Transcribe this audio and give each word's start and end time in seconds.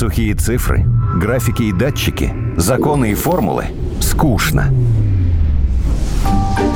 Сухие 0.00 0.34
цифры, 0.34 0.86
графики 1.16 1.64
и 1.64 1.72
датчики, 1.72 2.32
законы 2.56 3.10
и 3.10 3.14
формулы– 3.14 3.66
скучно. 4.00 4.72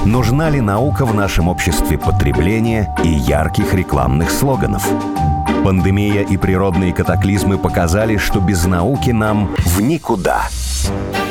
Нужна 0.05 0.51
ли 0.51 0.61
наука 0.61 1.07
в 1.07 1.15
нашем 1.15 1.49
обществе 1.49 1.97
потребления 1.97 2.95
и 3.03 3.09
ярких 3.09 3.73
рекламных 3.73 4.31
слоганов? 4.31 4.87
Пандемия 5.65 6.21
и 6.21 6.37
природные 6.37 6.93
катаклизмы 6.93 7.57
показали, 7.57 8.19
что 8.19 8.41
без 8.41 8.67
науки 8.67 9.09
нам 9.09 9.55
в 9.57 9.81
никуда. 9.81 10.43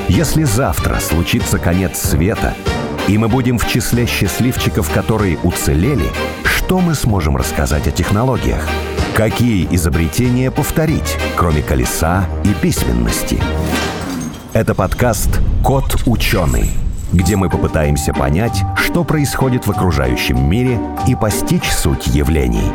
Если 0.07 0.46
завтра 0.46 0.96
случится 1.00 1.60
конец 1.60 2.00
света, 2.00 2.55
и 3.07 3.20
мы 3.20 3.28
будем 3.28 3.60
в 3.60 3.68
числе 3.68 4.07
счастливчиков, 4.07 4.91
которые 4.91 5.38
уцелели, 5.44 6.10
что 6.44 6.80
мы 6.80 6.96
сможем 6.96 7.38
рассказать 7.38 7.88
о 7.88 7.91
технологиях? 7.91 8.68
Какие 9.16 9.68
изобретения 9.75 10.50
повторить, 10.50 11.18
кроме 11.36 11.62
колеса 11.62 12.25
и 12.43 12.52
письменности? 12.59 13.40
Это 14.54 14.73
подкаст 14.73 15.30
«Кот 15.63 16.02
ученый», 16.08 16.71
где 17.12 17.35
мы 17.35 17.48
попытаемся 17.48 18.12
понять, 18.12 18.63
что 18.76 19.04
происходит 19.04 19.68
в 19.68 19.70
окружающем 19.70 20.49
мире 20.49 20.80
и 21.07 21.13
постичь 21.13 21.71
суть 21.71 22.07
явлений. 22.07 22.71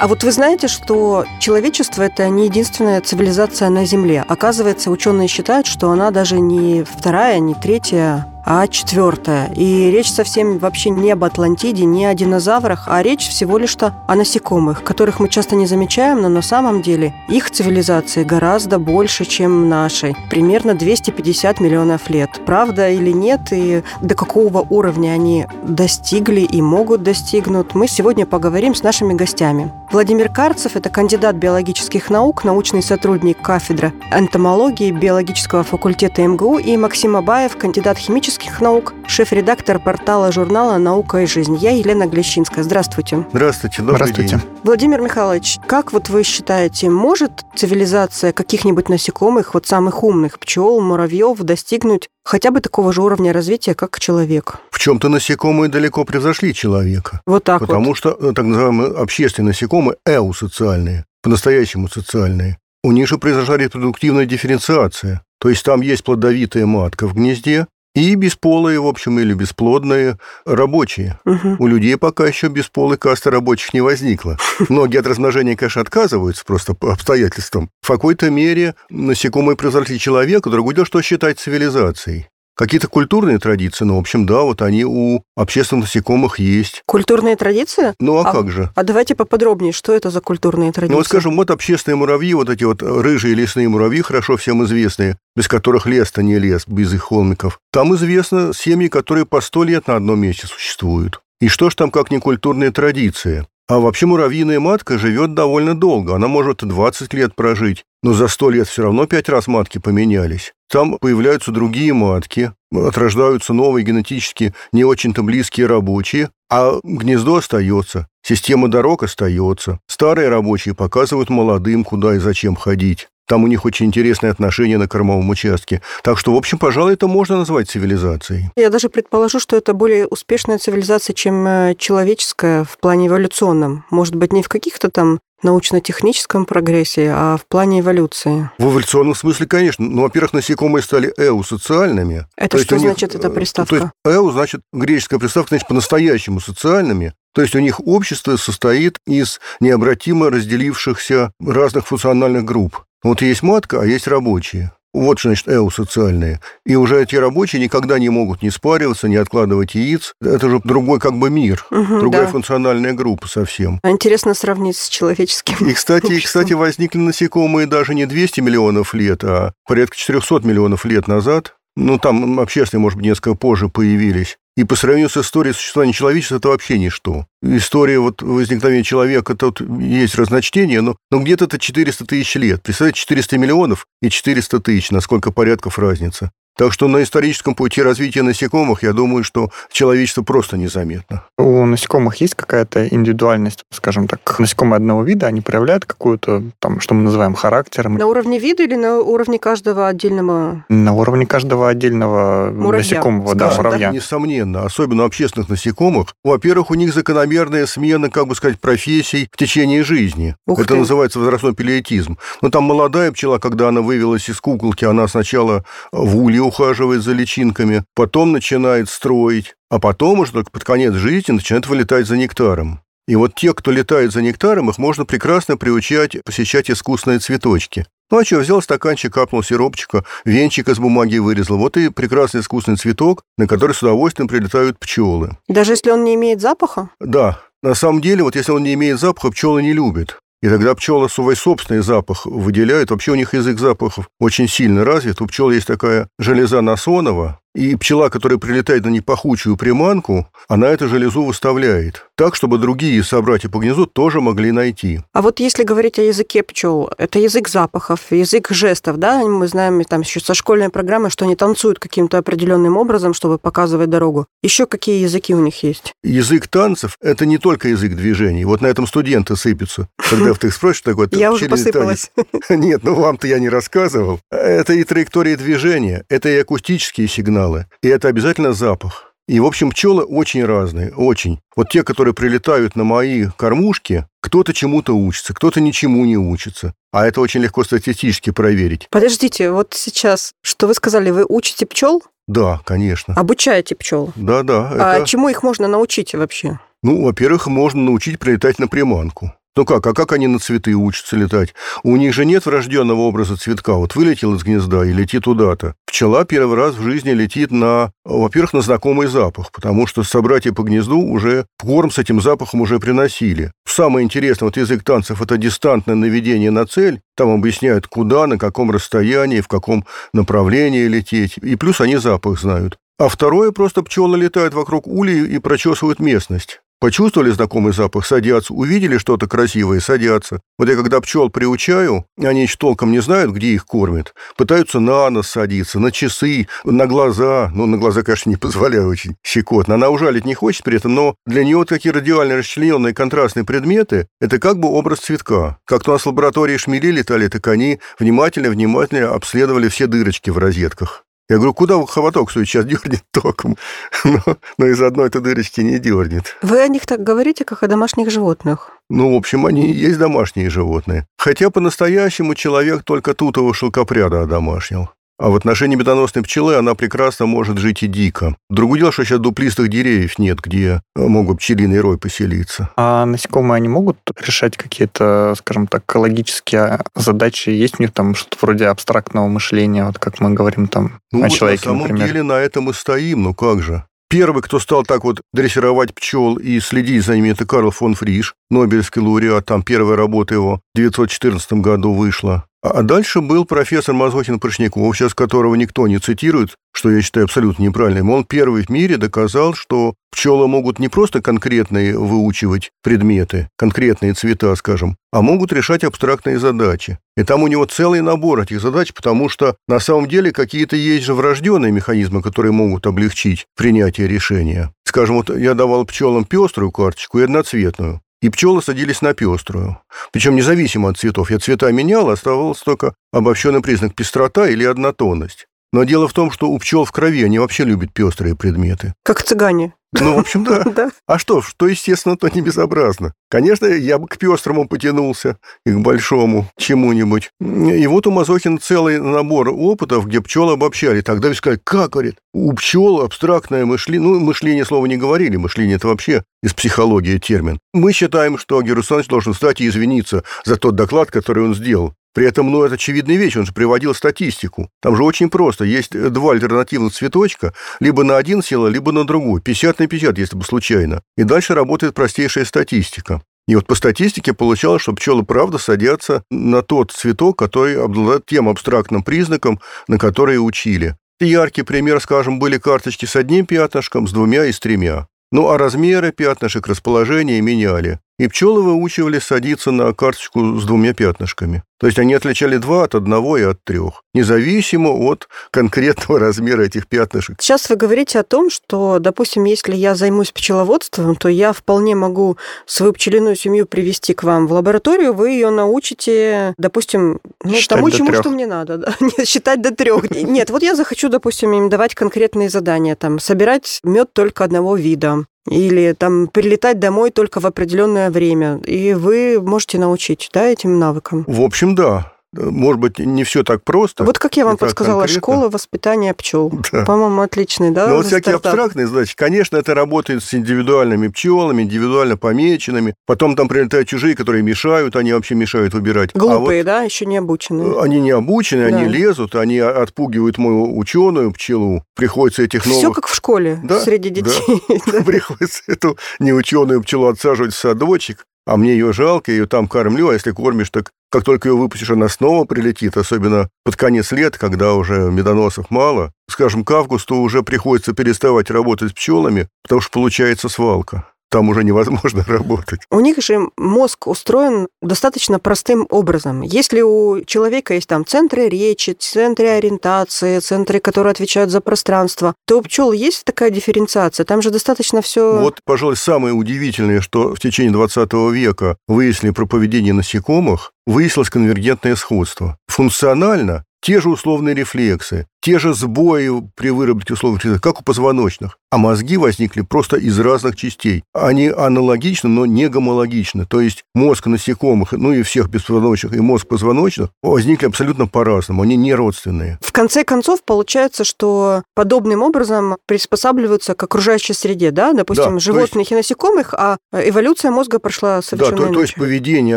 А 0.00 0.08
вот 0.08 0.24
вы 0.24 0.32
знаете, 0.32 0.66
что 0.66 1.24
человечество– 1.38 2.02
это 2.04 2.28
не 2.28 2.46
единственная 2.46 3.00
цивилизация 3.02 3.68
на 3.68 3.84
Земле. 3.84 4.24
Оказывается, 4.26 4.90
ученые 4.90 5.28
считают, 5.28 5.68
что 5.68 5.90
она 5.90 6.10
даже 6.10 6.40
не 6.40 6.82
вторая, 6.82 7.38
не 7.38 7.54
третья, 7.54 8.26
а 8.52 8.66
четвертая. 8.66 9.48
И 9.54 9.92
речь 9.92 10.10
совсем 10.10 10.58
вообще 10.58 10.90
не 10.90 11.12
об 11.12 11.22
Атлантиде, 11.22 11.84
не 11.84 12.04
о 12.04 12.14
динозаврах, 12.14 12.88
а 12.88 13.00
речь 13.00 13.28
всего 13.28 13.58
лишь-то 13.58 13.94
о 14.08 14.16
насекомых, 14.16 14.82
которых 14.82 15.20
мы 15.20 15.28
часто 15.28 15.54
не 15.54 15.66
замечаем, 15.66 16.20
но 16.20 16.28
на 16.28 16.42
самом 16.42 16.82
деле 16.82 17.14
их 17.28 17.48
цивилизации 17.52 18.24
гораздо 18.24 18.80
больше, 18.80 19.24
чем 19.24 19.68
нашей. 19.68 20.16
Примерно 20.30 20.74
250 20.74 21.60
миллионов 21.60 22.10
лет. 22.10 22.40
Правда 22.44 22.90
или 22.90 23.12
нет, 23.12 23.52
и 23.52 23.84
до 24.00 24.16
какого 24.16 24.66
уровня 24.68 25.10
они 25.10 25.46
достигли 25.62 26.40
и 26.40 26.60
могут 26.60 27.04
достигнуть, 27.04 27.76
мы 27.76 27.86
сегодня 27.86 28.26
поговорим 28.26 28.74
с 28.74 28.82
нашими 28.82 29.14
гостями. 29.14 29.70
Владимир 29.92 30.28
Карцев– 30.28 30.72
это 30.74 30.90
кандидат 30.90 31.36
биологических 31.36 32.10
наук, 32.10 32.42
научный 32.42 32.82
сотрудник 32.82 33.40
кафедры 33.40 33.92
энтомологии 34.10 34.90
биологического 34.90 35.62
факультета 35.62 36.26
МГУ, 36.26 36.58
и 36.58 36.76
Максим 36.76 37.14
Абаев– 37.14 37.56
кандидат 37.58 37.96
химических 37.96 38.39
политических 38.40 38.60
наук, 38.60 38.94
шеф-редактор 39.06 39.78
портала 39.78 40.32
журнала 40.32 40.78
«Наука 40.78 41.18
и 41.18 41.26
жизнь». 41.26 41.56
Я 41.56 41.72
Елена 41.72 42.06
Глещинская. 42.06 42.64
Здравствуйте. 42.64 43.26
Здравствуйте, 43.32 43.82
добрый 43.82 43.96
Здравствуйте. 43.96 44.36
день. 44.36 44.40
Владимир 44.62 45.00
Михайлович, 45.00 45.58
как 45.66 45.92
вот 45.92 46.08
вы 46.08 46.22
считаете, 46.22 46.88
может 46.88 47.32
цивилизация 47.54 48.32
каких-нибудь 48.32 48.88
насекомых, 48.88 49.54
вот 49.54 49.66
самых 49.66 50.02
умных, 50.02 50.38
пчел, 50.38 50.80
муравьев, 50.80 51.38
достигнуть 51.38 52.08
хотя 52.24 52.50
бы 52.50 52.60
такого 52.60 52.92
же 52.92 53.02
уровня 53.02 53.32
развития, 53.32 53.74
как 53.74 53.98
человек? 54.00 54.56
В 54.70 54.78
чем-то 54.78 55.08
насекомые 55.08 55.68
далеко 55.70 56.04
превзошли 56.04 56.54
человека. 56.54 57.20
Вот 57.26 57.44
так 57.44 57.60
Потому 57.60 57.88
вот. 57.88 57.98
что 57.98 58.10
э, 58.10 58.32
так 58.34 58.44
называемые 58.44 58.92
общественные 58.92 59.50
насекомые, 59.50 59.96
эусоциальные, 60.06 61.04
по-настоящему 61.22 61.88
социальные, 61.88 62.58
у 62.82 62.92
них 62.92 63.06
же 63.08 63.18
произошла 63.18 63.56
репродуктивная 63.58 64.24
дифференциация. 64.24 65.22
То 65.38 65.48
есть 65.50 65.64
там 65.64 65.80
есть 65.80 66.04
плодовитая 66.04 66.66
матка 66.66 67.06
в 67.06 67.14
гнезде, 67.14 67.66
и 67.94 68.14
бесполые, 68.14 68.80
в 68.80 68.86
общем, 68.86 69.18
или 69.18 69.34
бесплодные 69.34 70.18
рабочие. 70.44 71.18
Мгм. 71.24 71.56
У 71.58 71.66
людей 71.66 71.96
пока 71.96 72.26
еще 72.26 72.48
бесполой 72.48 72.96
касты 72.96 73.30
рабочих 73.30 73.74
не 73.74 73.80
возникло. 73.80 74.38
Многие 74.68 74.98
от 74.98 75.06
размножения, 75.06 75.56
конечно, 75.56 75.82
отказываются 75.82 76.44
просто 76.44 76.74
по 76.74 76.92
обстоятельствам. 76.92 77.70
В 77.80 77.88
какой-то 77.88 78.30
мере 78.30 78.74
насекомые 78.90 79.56
превзошли 79.56 79.98
человека, 79.98 80.50
другое 80.50 80.74
дело, 80.74 80.86
что 80.86 81.02
считать 81.02 81.38
цивилизацией. 81.38 82.28
Какие-то 82.60 82.88
культурные 82.88 83.38
традиции, 83.38 83.86
ну, 83.86 83.96
в 83.96 84.00
общем, 84.00 84.26
да, 84.26 84.42
вот 84.42 84.60
они 84.60 84.84
у 84.84 85.22
общественных 85.34 85.86
насекомых 85.86 86.38
есть. 86.38 86.82
Культурные 86.84 87.34
традиции? 87.34 87.94
Ну, 87.98 88.18
а, 88.18 88.28
А- 88.28 88.32
как 88.32 88.50
же? 88.50 88.70
А 88.74 88.82
давайте 88.82 89.14
поподробнее, 89.14 89.72
что 89.72 89.94
это 89.94 90.10
за 90.10 90.20
культурные 90.20 90.70
традиции? 90.70 90.92
Ну, 90.92 90.98
вот, 90.98 91.06
скажем, 91.06 91.36
вот 91.36 91.50
общественные 91.50 91.96
муравьи, 91.96 92.34
вот 92.34 92.50
эти 92.50 92.64
вот 92.64 92.82
рыжие 92.82 93.34
лесные 93.34 93.70
муравьи, 93.70 94.02
хорошо 94.02 94.36
всем 94.36 94.62
известные, 94.64 95.16
без 95.34 95.48
которых 95.48 95.86
лес-то 95.86 96.22
не 96.22 96.38
лес, 96.38 96.64
без 96.66 96.92
их 96.92 97.04
холмиков. 97.04 97.60
Там 97.72 97.94
известно 97.94 98.52
семьи, 98.54 98.88
которые 98.88 99.24
по 99.24 99.40
сто 99.40 99.64
лет 99.64 99.86
на 99.86 99.96
одном 99.96 100.20
месте 100.20 100.46
существуют. 100.46 101.22
И 101.40 101.48
что 101.48 101.70
ж 101.70 101.74
там, 101.74 101.90
как 101.90 102.10
не 102.10 102.18
культурные 102.18 102.72
традиции? 102.72 103.46
А 103.70 103.78
вообще 103.78 104.06
муравьиная 104.06 104.58
матка 104.58 104.98
живет 104.98 105.34
довольно 105.34 105.78
долго. 105.78 106.16
Она 106.16 106.26
может 106.26 106.64
и 106.64 106.66
20 106.66 107.14
лет 107.14 107.36
прожить, 107.36 107.84
но 108.02 108.12
за 108.14 108.26
100 108.26 108.50
лет 108.50 108.66
все 108.66 108.82
равно 108.82 109.06
пять 109.06 109.28
раз 109.28 109.46
матки 109.46 109.78
поменялись. 109.78 110.52
Там 110.68 110.98
появляются 110.98 111.52
другие 111.52 111.92
матки, 111.92 112.52
отрождаются 112.74 113.52
новые 113.52 113.84
генетически 113.84 114.54
не 114.72 114.82
очень-то 114.82 115.22
близкие 115.22 115.68
рабочие, 115.68 116.30
а 116.50 116.80
гнездо 116.82 117.36
остается, 117.36 118.08
система 118.26 118.66
дорог 118.66 119.04
остается. 119.04 119.78
Старые 119.86 120.30
рабочие 120.30 120.74
показывают 120.74 121.30
молодым, 121.30 121.84
куда 121.84 122.16
и 122.16 122.18
зачем 122.18 122.56
ходить. 122.56 123.06
Там 123.30 123.44
у 123.44 123.46
них 123.46 123.64
очень 123.64 123.86
интересные 123.86 124.32
отношения 124.32 124.76
на 124.76 124.88
кормовом 124.88 125.30
участке. 125.30 125.82
Так 126.02 126.18
что, 126.18 126.34
в 126.34 126.36
общем, 126.36 126.58
пожалуй, 126.58 126.94
это 126.94 127.06
можно 127.06 127.36
назвать 127.36 127.70
цивилизацией. 127.70 128.50
Я 128.56 128.70
даже 128.70 128.88
предположу, 128.88 129.38
что 129.38 129.54
это 129.54 129.72
более 129.72 130.08
успешная 130.08 130.58
цивилизация, 130.58 131.14
чем 131.14 131.46
э, 131.46 131.76
человеческая 131.78 132.64
в 132.64 132.76
плане 132.78 133.06
эволюционном. 133.06 133.84
Может 133.88 134.16
быть, 134.16 134.32
не 134.32 134.42
в 134.42 134.48
каких-то 134.48 134.90
там 134.90 135.20
научно-техническом 135.44 136.44
прогрессе, 136.44 137.12
а 137.14 137.36
в 137.36 137.46
плане 137.46 137.80
эволюции. 137.80 138.50
В 138.58 138.64
эволюционном 138.64 139.14
смысле, 139.14 139.46
конечно. 139.46 139.86
Ну, 139.86 140.02
во-первых, 140.02 140.32
насекомые 140.32 140.82
стали 140.82 141.14
эусоциальными. 141.16 142.26
Это 142.36 142.56
То 142.56 142.64
что 142.64 142.74
них, 142.74 142.82
значит 142.82 143.14
эта 143.14 143.28
э, 143.28 143.30
приставка? 143.30 143.92
То 144.02 144.10
есть 144.10 144.18
эу 144.18 144.32
значит 144.32 144.62
греческая 144.72 145.20
приставка, 145.20 145.50
значит 145.50 145.68
по-настоящему 145.68 146.40
социальными. 146.40 147.14
То 147.32 147.42
есть 147.42 147.54
у 147.54 147.60
них 147.60 147.78
общество 147.86 148.36
состоит 148.36 148.98
из 149.06 149.38
необратимо 149.60 150.30
разделившихся 150.30 151.30
разных 151.38 151.86
функциональных 151.86 152.44
групп. 152.44 152.82
Вот 153.02 153.22
есть 153.22 153.42
матка, 153.42 153.80
а 153.80 153.86
есть 153.86 154.06
рабочие. 154.06 154.72
Вот 154.92 155.20
что 155.20 155.28
значит 155.28 155.48
эусоциальные. 155.48 156.40
И 156.66 156.74
уже 156.74 157.00
эти 157.00 157.14
рабочие 157.14 157.62
никогда 157.62 157.98
не 158.00 158.08
могут 158.08 158.42
не 158.42 158.50
спариваться, 158.50 159.08
не 159.08 159.16
откладывать 159.16 159.76
яиц. 159.76 160.14
Это 160.20 160.50
же 160.50 160.60
другой 160.64 160.98
как 160.98 161.16
бы 161.16 161.30
мир, 161.30 161.64
Мгм, 161.70 162.00
другая 162.00 162.24
да. 162.24 162.32
функциональная 162.32 162.92
группа 162.92 163.28
совсем. 163.28 163.78
А 163.84 163.90
Интересно 163.90 164.34
сравнить 164.34 164.76
с 164.76 164.88
человеческим. 164.88 165.64
И, 165.66 165.72
кстати, 165.74 166.12
и, 166.12 166.20
кстати, 166.20 166.54
возникли 166.54 166.98
насекомые 166.98 167.68
даже 167.68 167.94
не 167.94 168.04
200 168.04 168.40
миллионов 168.40 168.92
лет, 168.92 169.22
а 169.22 169.52
порядка 169.66 169.96
400 169.96 170.40
миллионов 170.40 170.84
лет 170.84 171.06
назад. 171.06 171.54
Ну, 171.76 171.98
там 171.98 172.40
общественные, 172.40 172.82
может 172.82 172.96
быть, 172.98 173.06
несколько 173.06 173.34
позже 173.34 173.68
появились. 173.68 174.38
И 174.60 174.64
по 174.64 174.76
сравнению 174.76 175.08
с 175.08 175.16
историей 175.16 175.54
существования 175.54 175.94
человечества 175.94 176.36
это 176.36 176.48
вообще 176.48 176.78
ничто. 176.78 177.24
История 177.40 177.98
вот 177.98 178.20
возникновения 178.20 178.84
человека, 178.84 179.34
тут 179.34 179.62
есть 179.62 180.16
разночтение, 180.16 180.82
но, 180.82 180.96
но 181.10 181.20
где-то 181.20 181.46
это 181.46 181.58
400 181.58 182.04
тысяч 182.04 182.34
лет. 182.34 182.62
Представляете, 182.62 183.00
400 183.00 183.38
миллионов 183.38 183.86
и 184.02 184.10
400 184.10 184.60
тысяч, 184.60 184.90
насколько 184.90 185.32
порядков 185.32 185.78
разница. 185.78 186.30
Так 186.60 186.74
что 186.74 186.88
на 186.88 187.02
историческом 187.02 187.54
пути 187.54 187.80
развития 187.80 188.20
насекомых, 188.20 188.82
я 188.82 188.92
думаю, 188.92 189.24
что 189.24 189.48
человечество 189.72 190.22
просто 190.22 190.58
незаметно. 190.58 191.22
У 191.38 191.64
насекомых 191.64 192.16
есть 192.20 192.34
какая-то 192.34 192.86
индивидуальность, 192.86 193.64
скажем 193.72 194.06
так, 194.06 194.38
насекомые 194.38 194.76
одного 194.76 195.02
вида, 195.02 195.26
они 195.26 195.40
проявляют 195.40 195.86
какую-то, 195.86 196.42
там, 196.58 196.80
что 196.80 196.92
мы 196.92 197.00
называем 197.00 197.32
характером, 197.32 197.94
На 197.94 198.06
уровне 198.06 198.38
вида 198.38 198.64
или 198.64 198.74
на 198.74 198.98
уровне 198.98 199.38
каждого 199.38 199.88
отдельного? 199.88 200.66
на 200.68 200.92
уровне 200.92 201.24
каждого 201.24 201.66
отдельного 201.66 202.50
Муравья, 202.50 202.96
насекомого, 202.96 203.34
да, 203.34 203.46
скажем, 203.46 203.62
да? 203.62 203.68
муравья. 203.70 203.90
Несомненно, 203.92 204.66
особенно 204.66 205.04
у 205.04 205.06
общественных 205.06 205.48
насекомых. 205.48 206.14
Во-первых, 206.22 206.70
у 206.70 206.74
них 206.74 206.92
закономерная 206.92 207.64
смена, 207.64 208.10
как 208.10 208.26
бы 208.26 208.34
сказать, 208.34 208.60
профессий 208.60 209.30
в 209.32 209.36
течение 209.38 209.82
жизни. 209.82 210.36
Ух 210.46 210.58
Это 210.58 210.74
ты. 210.74 210.76
называется 210.76 211.20
возрастной 211.20 211.54
пилиотизм. 211.54 212.18
Но 212.42 212.50
там 212.50 212.64
молодая 212.64 213.12
пчела, 213.12 213.38
когда 213.38 213.68
она 213.68 213.80
вывелась 213.80 214.28
из 214.28 214.38
куколки, 214.42 214.84
она 214.84 215.08
сначала 215.08 215.64
в 215.90 216.18
улье 216.18 216.49
ухаживает 216.50 217.02
за 217.02 217.12
личинками, 217.12 217.84
потом 217.94 218.32
начинает 218.32 218.88
строить, 218.88 219.54
а 219.70 219.78
потом 219.78 220.20
уже 220.20 220.32
только 220.32 220.50
под 220.50 220.64
конец 220.64 220.94
жизни 220.94 221.32
начинает 221.32 221.66
вылетать 221.66 222.06
за 222.06 222.16
нектаром. 222.16 222.80
И 223.08 223.16
вот 223.16 223.34
те, 223.34 223.54
кто 223.54 223.70
летает 223.70 224.12
за 224.12 224.22
нектаром, 224.22 224.70
их 224.70 224.78
можно 224.78 225.04
прекрасно 225.04 225.56
приучать 225.56 226.22
посещать 226.24 226.70
искусственные 226.70 227.20
цветочки. 227.20 227.86
Ну 228.10 228.18
а 228.18 228.24
что, 228.24 228.38
взял 228.40 228.60
стаканчик, 228.60 229.14
капнул 229.14 229.42
сиропчика, 229.42 230.04
венчик 230.24 230.68
из 230.68 230.78
бумаги 230.78 231.18
вырезал. 231.18 231.56
Вот 231.58 231.76
и 231.76 231.90
прекрасный 231.90 232.40
искусственный 232.40 232.76
цветок, 232.76 233.22
на 233.38 233.46
который 233.46 233.72
с 233.72 233.82
удовольствием 233.82 234.28
прилетают 234.28 234.78
пчелы. 234.78 235.38
Даже 235.48 235.72
если 235.72 235.90
он 235.90 236.04
не 236.04 236.14
имеет 236.14 236.40
запаха? 236.40 236.90
Да, 237.00 237.40
на 237.62 237.74
самом 237.74 238.00
деле, 238.00 238.24
вот 238.24 238.36
если 238.36 238.52
он 238.52 238.64
не 238.64 238.74
имеет 238.74 238.98
запаха, 238.98 239.30
пчелы 239.30 239.62
не 239.62 239.72
любят. 239.72 240.18
И 240.42 240.48
тогда 240.48 240.74
пчела 240.74 241.08
свой 241.08 241.36
собственный 241.36 241.82
запах 241.82 242.24
выделяет. 242.24 242.90
Вообще 242.90 243.12
у 243.12 243.14
них 243.14 243.34
язык 243.34 243.58
запахов 243.58 244.08
очень 244.18 244.48
сильно 244.48 244.84
развит. 244.84 245.20
У 245.20 245.26
пчел 245.26 245.50
есть 245.50 245.66
такая 245.66 246.08
железа 246.18 246.62
Насонова, 246.62 247.39
И 247.54 247.74
пчела, 247.76 248.10
которая 248.10 248.38
прилетает 248.38 248.84
на 248.84 248.90
непахучую 248.90 249.56
приманку, 249.56 250.28
она 250.48 250.68
эту 250.68 250.88
железу 250.88 251.24
выставляет 251.24 252.10
так, 252.20 252.34
чтобы 252.34 252.58
другие 252.58 253.02
собратья 253.02 253.48
по 253.48 253.60
гнезду 253.60 253.86
тоже 253.86 254.20
могли 254.20 254.52
найти. 254.52 255.00
А 255.14 255.22
вот 255.22 255.40
если 255.40 255.64
говорить 255.64 255.98
о 255.98 256.02
языке 256.02 256.42
пчел, 256.42 256.90
это 256.98 257.18
язык 257.18 257.48
запахов, 257.48 258.00
язык 258.10 258.50
жестов, 258.50 258.98
да? 258.98 259.24
Мы 259.24 259.48
знаем 259.48 259.82
там 259.84 260.02
еще 260.02 260.20
со 260.20 260.34
школьной 260.34 260.68
программы, 260.68 261.08
что 261.08 261.24
они 261.24 261.34
танцуют 261.34 261.78
каким-то 261.78 262.18
определенным 262.18 262.76
образом, 262.76 263.14
чтобы 263.14 263.38
показывать 263.38 263.88
дорогу. 263.88 264.26
Еще 264.42 264.66
какие 264.66 265.02
языки 265.02 265.34
у 265.34 265.40
них 265.40 265.62
есть? 265.62 265.94
Язык 266.04 266.46
танцев– 266.46 266.98
это 267.00 267.24
не 267.24 267.38
только 267.38 267.68
язык 267.68 267.96
движений. 267.96 268.44
Вот 268.44 268.60
на 268.60 268.66
этом 268.66 268.86
студенты 268.86 269.34
сыпятся. 269.34 269.88
Когда 269.96 270.34
ты 270.34 270.48
их 270.48 270.54
спросишь, 270.54 270.82
такой... 270.82 271.08
Я 271.12 271.32
уже 271.32 271.48
посыпалась. 271.48 272.10
Нет, 272.50 272.84
ну 272.84 272.96
вам-то 272.96 273.28
я 273.28 273.38
не 273.38 273.48
рассказывал. 273.48 274.20
Это 274.30 274.74
и 274.74 274.84
траектория 274.84 275.38
движения, 275.38 276.04
это 276.10 276.28
и 276.28 276.36
акустические 276.36 277.08
сигналы, 277.08 277.39
и 277.82 277.88
это 277.88 278.08
обязательно 278.08 278.52
запах. 278.52 279.10
И, 279.30 279.38
в 279.38 279.46
общем, 279.46 279.70
пчелы 279.70 280.02
очень 280.02 280.44
разные, 280.44 280.92
очень. 280.92 281.38
Вот 281.54 281.68
те, 281.68 281.84
которые 281.84 282.14
прилетают 282.14 282.74
на 282.74 282.82
мои 282.82 283.26
кормушки, 283.36 284.06
кто-то 284.20 284.52
чему-то 284.52 284.92
учится, 284.92 285.34
кто-то 285.34 285.60
ничему 285.60 286.04
не 286.04 286.16
учится. 286.16 286.74
А 286.90 287.06
это 287.06 287.20
очень 287.20 287.40
легко 287.40 287.62
статистически 287.62 288.30
проверить. 288.30 288.88
Подождите, 288.90 289.52
вот 289.52 289.72
сейчас, 289.74 290.32
что 290.42 290.66
вы 290.66 290.74
сказали, 290.74 291.10
вы 291.10 291.24
учите 291.28 291.64
пчел? 291.64 292.02
Да, 292.26 292.60
конечно. 292.64 293.14
Обучаете 293.14 293.76
пчел? 293.76 294.12
Да, 294.16 294.42
да. 294.42 294.68
А 294.72 294.96
это... 294.96 295.06
чему 295.06 295.28
их 295.28 295.44
можно 295.44 295.68
научить 295.68 296.12
вообще? 296.12 296.58
Ну, 296.82 297.04
во-первых, 297.04 297.46
можно 297.46 297.80
научить 297.82 298.18
прилетать 298.18 298.58
на 298.58 298.66
приманку. 298.66 299.32
Ну 299.56 299.64
как, 299.64 299.84
а 299.84 299.92
как 299.94 300.12
они 300.12 300.28
на 300.28 300.38
цветы 300.38 300.74
учатся 300.74 301.16
летать? 301.16 301.54
У 301.82 301.96
них 301.96 302.14
же 302.14 302.24
нет 302.24 302.46
врожденного 302.46 303.00
образа 303.00 303.36
цветка. 303.36 303.74
Вот 303.74 303.96
вылетел 303.96 304.34
из 304.36 304.44
гнезда 304.44 304.84
и 304.84 304.92
летит 304.92 305.24
туда-то. 305.24 305.74
Пчела 305.86 306.24
первый 306.24 306.56
раз 306.56 306.76
в 306.76 306.82
жизни 306.82 307.10
летит 307.10 307.50
на, 307.50 307.90
во-первых, 308.04 308.52
на 308.52 308.60
знакомый 308.60 309.08
запах, 309.08 309.50
потому 309.50 309.88
что 309.88 310.04
собратья 310.04 310.52
по 310.52 310.62
гнезду 310.62 310.98
уже 310.98 311.46
корм 311.60 311.90
с 311.90 311.98
этим 311.98 312.20
запахом 312.20 312.60
уже 312.60 312.78
приносили. 312.78 313.50
Самое 313.66 314.04
интересное, 314.04 314.46
вот 314.46 314.56
язык 314.56 314.84
танцев– 314.84 315.20
это 315.22 315.36
дистантное 315.36 315.96
наведение 315.96 316.52
на 316.52 316.64
цель. 316.64 317.00
Там 317.16 317.30
объясняют, 317.30 317.88
куда, 317.88 318.28
на 318.28 318.38
каком 318.38 318.70
расстоянии, 318.70 319.40
в 319.40 319.48
каком 319.48 319.84
направлении 320.12 320.86
лететь. 320.86 321.38
И 321.38 321.56
плюс 321.56 321.80
они 321.80 321.96
запах 321.96 322.40
знают. 322.40 322.78
А 323.00 323.08
второе, 323.08 323.50
просто 323.50 323.82
пчелы 323.82 324.16
летают 324.18 324.54
вокруг 324.54 324.86
улей 324.86 325.26
и 325.26 325.38
прочесывают 325.38 325.98
местность. 325.98 326.60
Почувствовали 326.80 327.30
знакомый 327.30 327.74
запах, 327.74 328.06
садятся. 328.06 328.54
Увидели 328.54 328.96
что-то 328.96 329.26
красивое, 329.26 329.80
садятся. 329.80 330.40
Вот 330.58 330.66
я 330.66 330.76
когда 330.76 331.00
пчел 331.02 331.28
приучаю, 331.28 332.06
они 332.18 332.42
еще 332.42 332.56
толком 332.56 332.90
не 332.90 333.00
знают, 333.00 333.32
где 333.32 333.48
их 333.48 333.66
кормят. 333.66 334.14
Пытаются 334.36 334.80
на 334.80 335.10
нос 335.10 335.28
садиться, 335.28 335.78
на 335.78 335.92
часы, 335.92 336.48
на 336.64 336.86
глаза. 336.86 337.50
Ну, 337.54 337.66
на 337.66 337.76
глаза, 337.76 338.02
конечно, 338.02 338.30
не 338.30 338.36
позволяю 338.36 338.88
очень 338.88 339.16
щекотно. 339.22 339.74
Она 339.74 339.90
ужалить 339.90 340.24
не 340.24 340.34
хочет 340.34 340.64
при 340.64 340.78
этом, 340.78 340.94
но 340.94 341.16
для 341.26 341.44
нее 341.44 341.58
вот 341.58 341.68
такие 341.68 341.92
радиально 341.92 342.38
расчлененные 342.38 342.94
контрастные 342.94 343.44
предметы– 343.44 344.08
это 344.20 344.38
как 344.38 344.58
бы 344.58 344.68
образ 344.68 345.00
цветка. 345.00 345.58
Как 345.66 345.86
у 345.86 345.90
нас 345.90 346.02
в 346.02 346.06
лаборатории 346.06 346.56
шмели 346.56 346.90
летали, 346.90 347.28
так 347.28 347.46
они 347.48 347.78
внимательно-внимательно 347.98 349.10
обследовали 349.10 349.68
все 349.68 349.86
дырочки 349.86 350.30
в 350.30 350.38
розетках. 350.38 351.04
Я 351.30 351.36
говорю, 351.36 351.54
куда 351.54 351.76
вы 351.76 351.86
хоботок 351.86 352.28
свой 352.32 352.44
сейчас 352.44 352.64
дернет 352.64 353.04
током? 353.12 353.56
но, 354.04 354.20
но 354.58 354.66
из 354.66 354.82
одной 354.82 355.06
этой 355.06 355.20
дырочки 355.20 355.60
не 355.60 355.78
дернет. 355.78 356.36
Вы 356.42 356.60
о 356.60 356.66
них 356.66 356.86
так 356.86 357.04
говорите, 357.04 357.44
как 357.44 357.62
о 357.62 357.68
домашних 357.68 358.10
животных? 358.10 358.72
Ну, 358.88 359.14
в 359.14 359.16
общем, 359.16 359.46
они 359.46 359.70
и 359.70 359.76
есть 359.76 359.98
домашние 359.98 360.50
животные. 360.50 361.06
Хотя 361.16 361.50
по-настоящему 361.50 362.34
человек 362.34 362.82
только 362.82 363.14
тутого 363.14 363.54
шелкопряда 363.54 364.22
одомашнил. 364.22 364.90
А 365.20 365.28
в 365.28 365.34
отношении 365.34 365.76
медоносной 365.76 366.22
пчелы 366.22 366.54
она 366.54 366.74
прекрасно 366.74 367.26
может 367.26 367.58
жить 367.58 367.82
и 367.82 367.86
дико. 367.86 368.36
Другое 368.48 368.80
дело, 368.80 368.90
что 368.90 369.04
сейчас 369.04 369.18
дуплистых 369.18 369.68
деревьев 369.68 370.18
нет, 370.18 370.40
где 370.40 370.80
могут 370.96 371.40
пчелиный 371.40 371.78
рой 371.80 371.98
поселиться. 371.98 372.70
А 372.76 373.04
насекомые, 373.04 373.58
они 373.58 373.68
могут 373.68 373.98
решать 374.18 374.56
какие-то, 374.56 375.34
скажем 375.36 375.66
так, 375.66 375.82
экологические 375.84 376.80
задачи? 376.94 377.50
Есть 377.50 377.74
у 377.78 377.82
них 377.82 377.92
там 377.92 378.14
что-то 378.14 378.38
вроде 378.40 378.68
абстрактного 378.68 379.28
мышления, 379.28 379.84
вот 379.84 379.98
как 379.98 380.20
мы 380.20 380.30
говорим 380.30 380.68
там 380.68 381.00
ну, 381.12 381.24
о 381.24 381.28
человеке, 381.28 381.68
на 381.68 381.72
самом 381.74 381.80
например? 381.80 382.06
деле 382.06 382.22
на 382.22 382.38
этом 382.40 382.70
и 382.70 382.72
стоим, 382.72 383.24
ну 383.24 383.34
как 383.34 383.62
же. 383.62 383.84
Первый, 384.08 384.42
кто 384.42 384.58
стал 384.58 384.84
так 384.84 385.04
вот 385.04 385.20
дрессировать 385.34 385.94
пчел 385.94 386.36
и 386.36 386.58
следить 386.60 387.04
за 387.04 387.14
ними, 387.14 387.28
это 387.28 387.44
Карл 387.44 387.70
фон 387.70 387.94
Фриш, 387.94 388.34
Нобелевский 388.50 389.02
лауреат, 389.02 389.44
там 389.44 389.62
первая 389.62 389.96
работа 389.96 390.34
его 390.34 390.60
в 390.74 390.78
1914 390.78 391.52
году 391.52 391.92
вышла. 391.92 392.46
А 392.62 392.82
дальше 392.82 393.22
был 393.22 393.46
профессор 393.46 393.94
Мазохин-Поршняков, 393.94 394.94
сейчас 394.94 395.14
которого 395.14 395.54
никто 395.54 395.86
не 395.86 395.98
цитирует, 395.98 396.56
что 396.72 396.90
я 396.90 397.00
считаю 397.00 397.24
абсолютно 397.24 397.62
неправильным. 397.62 398.10
Он 398.10 398.24
первый 398.24 398.64
в 398.64 398.68
мире 398.68 398.98
доказал, 398.98 399.54
что 399.54 399.94
пчелы 400.12 400.46
могут 400.46 400.78
не 400.78 400.88
просто 400.88 401.22
конкретные 401.22 401.96
выучивать 401.98 402.70
предметы, 402.82 403.48
конкретные 403.56 404.12
цвета, 404.12 404.54
скажем, 404.56 404.98
а 405.10 405.22
могут 405.22 405.54
решать 405.54 405.84
абстрактные 405.84 406.38
задачи. 406.38 406.98
И 407.16 407.22
там 407.22 407.42
у 407.42 407.46
него 407.48 407.64
целый 407.64 408.02
набор 408.02 408.40
этих 408.42 408.60
задач, 408.60 408.92
потому 408.92 409.30
что 409.30 409.56
на 409.66 409.80
самом 409.80 410.06
деле 410.06 410.30
какие-то 410.30 410.76
есть 410.76 411.06
же 411.06 411.14
врожденные 411.14 411.72
механизмы, 411.72 412.20
которые 412.20 412.52
могут 412.52 412.86
облегчить 412.86 413.46
принятие 413.56 414.06
решения. 414.06 414.70
Скажем, 414.84 415.16
вот 415.16 415.30
я 415.30 415.54
давал 415.54 415.86
пчелам 415.86 416.24
пеструю 416.24 416.72
карточку 416.72 417.20
и 417.20 417.22
одноцветную. 417.22 418.02
И 418.22 418.28
пчелы 418.28 418.62
садились 418.62 419.02
на 419.02 419.14
пеструю. 419.14 419.78
Причем 420.12 420.36
независимо 420.36 420.90
от 420.90 420.98
цветов. 420.98 421.30
Я 421.30 421.38
цвета 421.38 421.70
менял, 421.72 422.10
оставался 422.10 422.64
только 422.64 422.94
обобщенный 423.12 423.62
признак 423.62 423.94
пестрота 423.94 424.48
или 424.48 424.64
однотонность. 424.64 425.46
Но 425.72 425.84
дело 425.84 426.08
в 426.08 426.12
том, 426.12 426.30
что 426.30 426.48
у 426.50 426.58
пчел 426.58 426.84
в 426.84 426.92
крови 426.92 427.24
они 427.24 427.38
вообще 427.38 427.64
любят 427.64 427.92
пестрые 427.92 428.36
предметы. 428.36 428.94
Как 429.04 429.22
цыгане. 429.22 429.74
Ну, 429.92 430.14
в 430.14 430.18
общем, 430.18 430.44
да. 430.44 430.64
Да. 430.70 430.90
А 431.06 431.18
что, 431.18 431.42
что 431.42 431.66
естественно, 431.66 432.16
то 432.16 432.28
не 432.28 432.40
безобразно. 432.40 433.12
Конечно, 433.28 433.66
я 433.66 433.98
бы 433.98 434.06
к 434.06 434.18
пестрому 434.18 434.68
потянулся 434.68 435.38
и 435.66 435.72
к 435.72 435.78
большому 435.78 436.46
чему-нибудь. 436.56 437.30
И 437.40 437.86
вот 437.86 438.06
у 438.06 438.10
Мазохина 438.10 438.58
целый 438.58 439.00
набор 439.00 439.48
опытов, 439.48 440.06
где 440.06 440.20
пчелы 440.20 440.52
обобщали. 440.52 441.00
Тогда 441.00 441.28
ведь 441.28 441.38
сказали, 441.38 441.60
как, 441.62 441.90
говорит, 441.90 442.16
у 442.32 442.52
пчел 442.52 443.00
абстрактное 443.00 443.66
мышление. 443.66 444.08
Ну, 444.08 444.20
мышление 444.20 444.64
слова 444.64 444.86
не 444.86 444.96
говорили, 444.96 445.36
мышление 445.36 445.76
это 445.76 445.88
вообще 445.88 446.22
из 446.42 446.54
психологии 446.54 447.18
термин. 447.18 447.58
Мы 447.72 447.92
считаем, 447.92 448.38
что 448.38 448.62
Герусанович 448.62 449.08
должен 449.08 449.32
встать 449.32 449.60
и 449.60 449.66
извиниться 449.68 450.22
за 450.44 450.56
тот 450.56 450.76
доклад, 450.76 451.10
который 451.10 451.44
он 451.44 451.54
сделал. 451.54 451.94
При 452.12 452.26
этом, 452.26 452.50
ну, 452.50 452.64
это 452.64 452.74
очевидная 452.74 453.16
вещь, 453.16 453.36
он 453.36 453.46
же 453.46 453.52
приводил 453.52 453.94
статистику. 453.94 454.68
Там 454.82 454.96
же 454.96 455.04
очень 455.04 455.30
просто. 455.30 455.64
Есть 455.64 455.92
два 455.92 456.32
альтернативных 456.32 456.92
цветочка, 456.92 457.54
либо 457.78 458.02
на 458.02 458.16
один 458.16 458.42
села, 458.42 458.66
либо 458.66 458.90
на 458.92 459.04
другой. 459.04 459.40
50 459.40 459.78
на 459.78 459.86
50, 459.86 460.18
если 460.18 460.36
бы 460.36 460.44
случайно. 460.44 461.02
И 461.16 461.22
дальше 461.22 461.54
работает 461.54 461.94
простейшая 461.94 462.44
статистика. 462.44 463.22
И 463.46 463.54
вот 463.54 463.66
по 463.66 463.74
статистике 463.74 464.32
получалось, 464.32 464.82
что 464.82 464.92
пчелы 464.92 465.24
правда 465.24 465.58
садятся 465.58 466.22
на 466.30 466.62
тот 466.62 466.92
цветок, 466.92 467.38
который 467.38 467.82
обладает 467.82 468.26
тем 468.26 468.48
абстрактным 468.48 469.02
признаком, 469.02 469.60
на 469.88 469.98
который 469.98 470.36
учили. 470.36 470.96
Яркий 471.20 471.62
пример, 471.62 472.00
скажем, 472.00 472.38
были 472.38 472.58
карточки 472.58 473.06
с 473.06 473.16
одним 473.16 473.46
пятнышком, 473.46 474.08
с 474.08 474.12
двумя 474.12 474.46
и 474.46 474.52
с 474.52 474.60
тремя. 474.60 475.06
Ну 475.32 475.48
а 475.48 475.58
размеры 475.58 476.12
пятнышек, 476.12 476.66
расположение 476.66 477.40
меняли. 477.40 478.00
И 478.20 478.28
пчелы 478.28 478.62
выучивали 478.62 479.18
садиться 479.18 479.70
на 479.70 479.94
карточку 479.94 480.60
с 480.60 480.66
двумя 480.66 480.92
пятнышками. 480.92 481.62
То 481.78 481.86
есть 481.86 481.98
они 481.98 482.12
отличали 482.12 482.58
два 482.58 482.84
от 482.84 482.94
одного 482.94 483.38
и 483.38 483.42
от 483.42 483.64
трех, 483.64 484.02
независимо 484.12 484.90
от 484.90 485.26
конкретного 485.50 486.20
размера 486.20 486.64
этих 486.64 486.86
пятнышек. 486.86 487.40
Сейчас 487.40 487.70
вы 487.70 487.76
говорите 487.76 488.18
о 488.18 488.22
том, 488.22 488.50
что, 488.50 488.98
допустим, 488.98 489.44
если 489.44 489.74
я 489.74 489.94
займусь 489.94 490.32
пчеловодством, 490.32 491.16
то 491.16 491.30
я 491.30 491.54
вполне 491.54 491.94
могу 491.94 492.36
свою 492.66 492.92
пчелиную 492.92 493.36
семью 493.36 493.64
привести 493.64 494.12
к 494.12 494.22
вам 494.22 494.46
в 494.46 494.52
лабораторию, 494.52 495.14
вы 495.14 495.30
ее 495.30 495.48
научите, 495.48 496.52
допустим, 496.58 497.20
ну, 497.42 497.54
Считать 497.54 497.78
тому, 497.78 497.88
до 497.88 497.96
чему, 497.96 498.08
трех. 498.08 498.20
что 498.20 498.28
мне 498.28 498.46
надо. 498.46 498.76
Да? 498.76 498.94
Нет, 499.00 499.26
считать 499.26 499.62
до 499.62 499.74
трех. 499.74 500.10
Нет, 500.10 500.50
вот 500.50 500.62
я 500.62 500.74
захочу, 500.74 501.08
допустим, 501.08 501.54
им 501.54 501.70
давать 501.70 501.94
конкретные 501.94 502.50
задания, 502.50 502.96
там, 502.96 503.18
собирать 503.18 503.80
мед 503.82 504.10
только 504.12 504.44
одного 504.44 504.76
вида, 504.76 505.24
или 505.48 505.92
там 505.92 506.28
прилетать 506.28 506.78
домой 506.78 507.10
только 507.10 507.40
в 507.40 507.46
определенное 507.46 508.10
время. 508.10 508.58
И 508.66 508.94
вы 508.94 509.40
можете 509.40 509.78
научить, 509.78 510.30
да, 510.32 510.46
этим 510.46 510.78
навыкам. 510.78 511.24
В 511.26 511.40
общем, 511.40 511.74
да. 511.74 512.12
Может 512.32 512.80
быть, 512.80 512.98
не 512.98 513.24
все 513.24 513.42
так 513.42 513.64
просто. 513.64 514.04
Вот 514.04 514.18
как 514.18 514.36
я 514.36 514.44
вам 514.44 514.56
подсказала, 514.56 515.00
конкретно. 515.00 515.20
школа 515.20 515.48
воспитания 515.50 516.14
пчел. 516.14 516.52
Да. 516.72 516.84
По-моему, 516.84 517.22
отличный, 517.22 517.70
да? 517.72 517.88
Но 517.88 517.96
вот 517.96 518.06
всякие 518.06 518.34
стартап? 518.38 518.52
абстрактные 518.54 518.86
задачи, 518.86 519.16
конечно, 519.16 519.56
это 519.56 519.74
работает 519.74 520.22
с 520.22 520.32
индивидуальными 520.34 521.08
пчелами, 521.08 521.62
индивидуально 521.62 522.16
помеченными. 522.16 522.94
Потом 523.06 523.34
там 523.34 523.48
прилетают 523.48 523.88
чужие, 523.88 524.14
которые 524.14 524.44
мешают, 524.44 524.94
они 524.94 525.12
вообще 525.12 525.34
мешают 525.34 525.74
выбирать. 525.74 526.10
А 526.14 526.18
вот 526.18 526.28
Глупые, 526.36 526.62
да, 526.62 526.82
еще 526.82 527.06
не 527.06 527.16
обученные. 527.16 527.80
Они 527.80 528.00
не 528.00 528.12
обучены, 528.12 528.70
Да. 528.70 528.76
они 528.76 528.88
лезут, 528.88 529.34
они 529.34 529.58
отпугивают 529.58 530.38
мою 530.38 530.76
ученую 530.78 531.32
пчелу. 531.32 531.82
Приходится 531.96 532.42
этих 532.42 532.62
Все 532.62 532.82
новых... 532.82 532.96
как 532.96 533.06
в 533.08 533.14
школе 533.14 533.58
Да, 533.64 533.80
среди 533.80 534.10
детей. 534.10 534.62
да. 534.86 535.02
Приходится 535.04 535.62
эту 535.66 535.98
неученую 536.20 536.82
пчелу 536.82 537.08
отсаживать 537.08 537.52
в 537.52 537.58
садочек, 537.58 538.24
а 538.46 538.56
мне 538.56 538.72
ее 538.72 538.92
жалко, 538.92 539.32
ее 539.32 539.46
там 539.46 539.66
кормлю, 539.66 540.10
а 540.10 540.12
если 540.12 540.30
кормишь, 540.30 540.70
так 540.70 540.90
как 541.10 541.24
только 541.24 541.48
ее 541.48 541.56
выпустишь, 541.56 541.90
она 541.90 542.08
снова 542.08 542.44
прилетит, 542.44 542.96
особенно 542.96 543.48
под 543.64 543.76
конец 543.76 544.12
лет, 544.12 544.38
когда 544.38 544.74
уже 544.74 545.10
медоносов 545.10 545.70
мало. 545.70 546.12
Скажем, 546.28 546.64
к 546.64 546.70
августу 546.70 547.16
уже 547.16 547.42
приходится 547.42 547.92
переставать 547.92 548.50
работать 548.50 548.90
с 548.90 548.94
пчелами, 548.94 549.48
потому 549.62 549.80
что 549.80 549.90
получается 549.90 550.48
свалка 550.48 551.06
там 551.30 551.48
уже 551.48 551.64
невозможно 551.64 552.24
работать. 552.28 552.80
У 552.90 553.00
них 553.00 553.18
же 553.18 553.48
мозг 553.56 554.06
устроен 554.06 554.68
достаточно 554.82 555.38
простым 555.38 555.86
образом. 555.90 556.42
Если 556.42 556.82
у 556.82 557.22
человека 557.24 557.74
есть 557.74 557.88
там 557.88 558.04
центры 558.04 558.48
речи, 558.48 558.90
центры 558.98 559.46
ориентации, 559.46 560.38
центры, 560.40 560.80
которые 560.80 561.12
отвечают 561.12 561.50
за 561.50 561.60
пространство, 561.60 562.34
то 562.46 562.58
у 562.58 562.62
пчел 562.62 562.92
есть 562.92 563.24
такая 563.24 563.50
дифференциация. 563.50 564.24
Там 564.24 564.42
же 564.42 564.50
достаточно 564.50 565.02
все. 565.02 565.38
Вот, 565.38 565.60
пожалуй, 565.64 565.96
самое 565.96 566.34
удивительное, 566.34 567.00
что 567.00 567.34
в 567.34 567.40
течение 567.40 567.72
20 567.72 568.12
века 568.32 568.76
выяснили 568.88 569.32
про 569.32 569.46
поведение 569.46 569.92
насекомых, 569.92 570.72
выяснилось 570.86 571.30
конвергентное 571.30 571.96
сходство. 571.96 572.58
Функционально 572.66 573.64
те 573.80 574.00
же 574.00 574.10
условные 574.10 574.54
рефлексы, 574.54 575.26
те 575.42 575.58
же 575.58 575.72
сбои 575.74 576.30
при 576.54 576.68
выработке 576.70 577.14
условных 577.14 577.42
рефлексов, 577.42 577.62
как 577.62 577.80
у 577.80 577.84
позвоночных. 577.84 578.58
А 578.70 578.78
мозги 578.78 579.16
возникли 579.16 579.62
просто 579.62 579.96
из 579.96 580.18
разных 580.18 580.54
частей. 580.56 581.02
Они 581.14 581.48
аналогичны, 581.48 582.28
но 582.28 582.46
не 582.46 582.68
гомологичны. 582.68 583.46
То 583.46 583.60
есть 583.60 583.84
мозг 583.94 584.26
насекомых, 584.26 584.92
ну 584.92 585.12
и 585.12 585.22
всех 585.22 585.48
беспозвоночных, 585.48 586.14
и 586.14 586.20
мозг 586.20 586.46
позвоночных 586.46 587.08
возникли 587.22 587.66
абсолютно 587.66 588.06
по-разному. 588.06 588.62
Они 588.62 588.76
не 588.76 588.94
родственные. 588.94 589.58
В 589.62 589.72
конце 589.72 590.04
концов, 590.04 590.44
получается, 590.44 591.04
что 591.04 591.62
подобным 591.74 592.22
образом 592.22 592.76
приспосабливаются 592.86 593.74
к 593.74 593.82
окружающей 593.82 594.34
среде, 594.34 594.70
да? 594.70 594.92
Допустим, 594.92 595.34
да, 595.34 595.38
животных 595.38 595.80
есть... 595.80 595.92
и 595.92 595.94
насекомых, 595.94 596.54
а 596.54 596.76
эволюция 596.92 597.50
мозга 597.50 597.78
прошла 597.78 598.20
совершенно 598.22 598.58
Да, 598.58 598.66
то, 598.68 598.74
то 598.74 598.82
есть 598.82 598.94
поведение 598.94 599.56